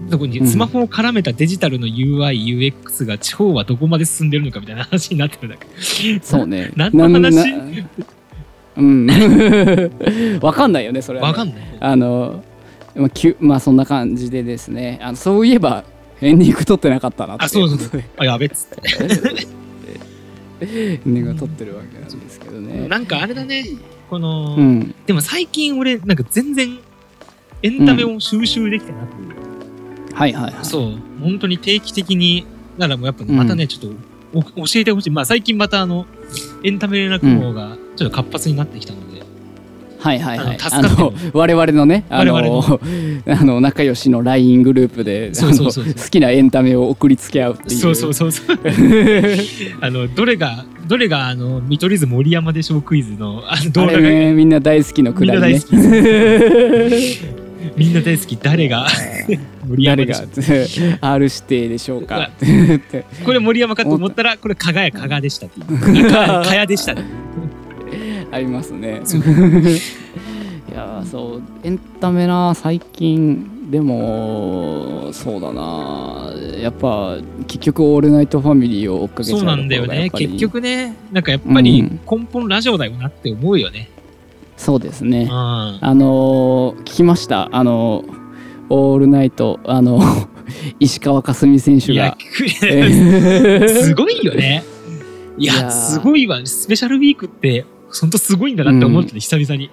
[0.08, 0.46] どこにうん。
[0.46, 6.70] スマホを絡めたデジタルの UIUX が地方はどこまで進んでるのかみたいな話になってるんだけどそうね。
[6.76, 7.34] 何の話？
[7.34, 7.86] な
[8.76, 9.06] うん。
[10.40, 11.56] わかんないよねそれはね、わかんない。
[11.80, 12.44] あの
[12.96, 14.98] まあきゅまあそんな感じでですね。
[15.02, 15.84] あのそういえば
[16.20, 18.02] エンディング撮ってなかったなってあそうそうそう。
[18.18, 19.59] あやべっつって
[20.60, 22.88] エンディングを撮ってるわけなんですけどね。
[22.88, 23.64] なんかあれだね。
[24.08, 24.94] この、うん。
[25.06, 26.78] でも最近俺なんか全然
[27.62, 30.64] エンタメを収集できてなく、はいはいはい。
[30.64, 30.98] そう。
[31.20, 32.46] 本当に定期的に
[32.78, 33.98] ならもうやっぱまたね、ちょっと
[34.32, 35.10] お教えてほしい。
[35.10, 36.06] まあ最近またあの
[36.62, 39.09] エンタメ連絡網がちょっと活発になってきたので、
[40.00, 40.58] はいはいはい。
[40.72, 42.36] あの 我々のねあの
[43.26, 47.80] あの仲良しの LINE グループで好きなエンタメを送りつけ合うっていう。
[47.80, 48.58] そうそうそうそう。
[49.80, 55.62] あのどれがどれがあの見取り図森山でしょうクイズのあの動あ画が、れねみんな大好きのくだりね。
[55.70, 57.40] みんな大好
[57.76, 58.38] みんな大好き。
[58.42, 58.86] 誰が
[59.68, 60.26] 森山がょ
[61.00, 62.30] R 指定でしょうか。
[63.24, 66.10] これ森山かと思ったらこれ加賀や加賀でしたっていう。
[66.10, 67.04] か加賀でしたね
[68.32, 69.00] ありますね
[70.70, 77.16] いやーそうエンタメな最近でもそうだなやっぱ
[77.46, 80.10] 結局「オールナイトファミリー」を追っかけちゃうそうなんだよね。
[80.10, 83.88] 結局ね、なんかやっぱりうん根本ラジオだよなって思うよね。
[84.56, 85.28] そうですねうん。
[85.32, 87.48] あのー聞きました？
[87.52, 88.20] あのー
[88.72, 90.00] オールナイトあの
[90.78, 92.48] 石川佳純選手が、く
[93.68, 94.62] すごいよね。
[95.38, 96.40] いや、いやーすごいわ。
[96.44, 97.64] スペシャルウィークって、
[98.00, 99.70] ほんとすごいんだなって思ってて、久々に。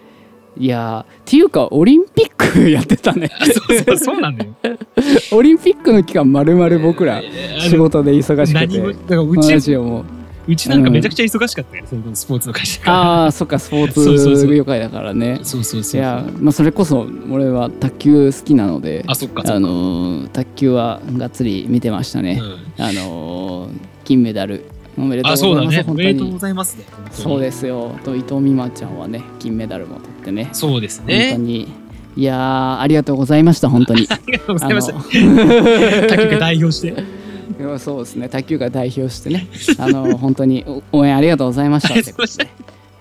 [0.59, 4.55] いやーっていうかオリンピックやってたねあそうそう、そうなんだよ。
[5.32, 7.22] オリンピックの期間まるまる僕ら
[7.59, 10.03] 仕事で忙しくてうち、も
[10.47, 12.91] うちなんかめちゃくちゃ忙しかったよ、そのスポーツの会社が。
[12.91, 16.01] ああそっかスポーツ業界だからねそうそうそう。
[16.01, 19.55] いやまあそれこそ俺は卓球好きなのであ、そっか、そっか。
[19.57, 22.41] あのー卓球はがっつり見てましたね、
[22.78, 23.70] うんあのー
[24.05, 24.63] 金メダル
[24.98, 25.80] おめでとうあ、ございます、そうだね。
[25.80, 26.84] お本当めでとうごにざいますね。
[27.12, 31.38] そうですよと伊藤美誠ちゃんはね金メダルも取ってねそうです本当ね。
[31.38, 31.68] に
[32.16, 34.98] いやーありがとうございました本当に ありがとうございました。
[34.98, 35.02] あ
[36.10, 36.88] 卓球界代表して。
[36.89, 36.93] い
[37.64, 39.48] やそうですね卓球界代表してね
[39.80, 42.43] あの本当にお応援ありがとうございましたありがとうござ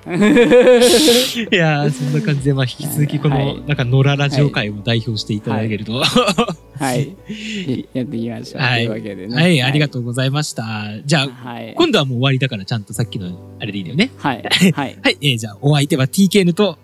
[0.06, 0.08] い
[1.52, 3.62] いやーそんな感じで、まあ、引き続きこの、はい。
[3.66, 5.94] なんか、野良ラジオ会を代表していただけると。
[5.94, 6.04] は
[6.78, 7.16] はい。
[7.92, 8.84] やっていきましょう、はい。
[8.84, 9.54] というわけでね。
[9.54, 10.64] い、ありがとうございました。
[11.04, 11.74] じゃあ、はい。
[11.76, 14.10] 今度はもう終わりだから、ちゃんとさっきのあれでいいんだよね。
[14.18, 14.42] はい。
[14.42, 14.72] はい。
[14.72, 16.78] はい、えーじゃあ、お相手は TKN と、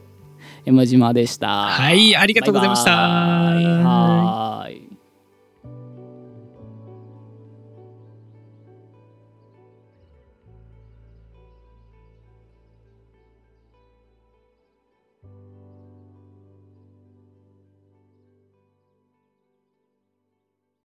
[0.64, 1.48] 山島でした。
[1.48, 2.92] はい、ありがとうございました。
[2.92, 4.81] はーい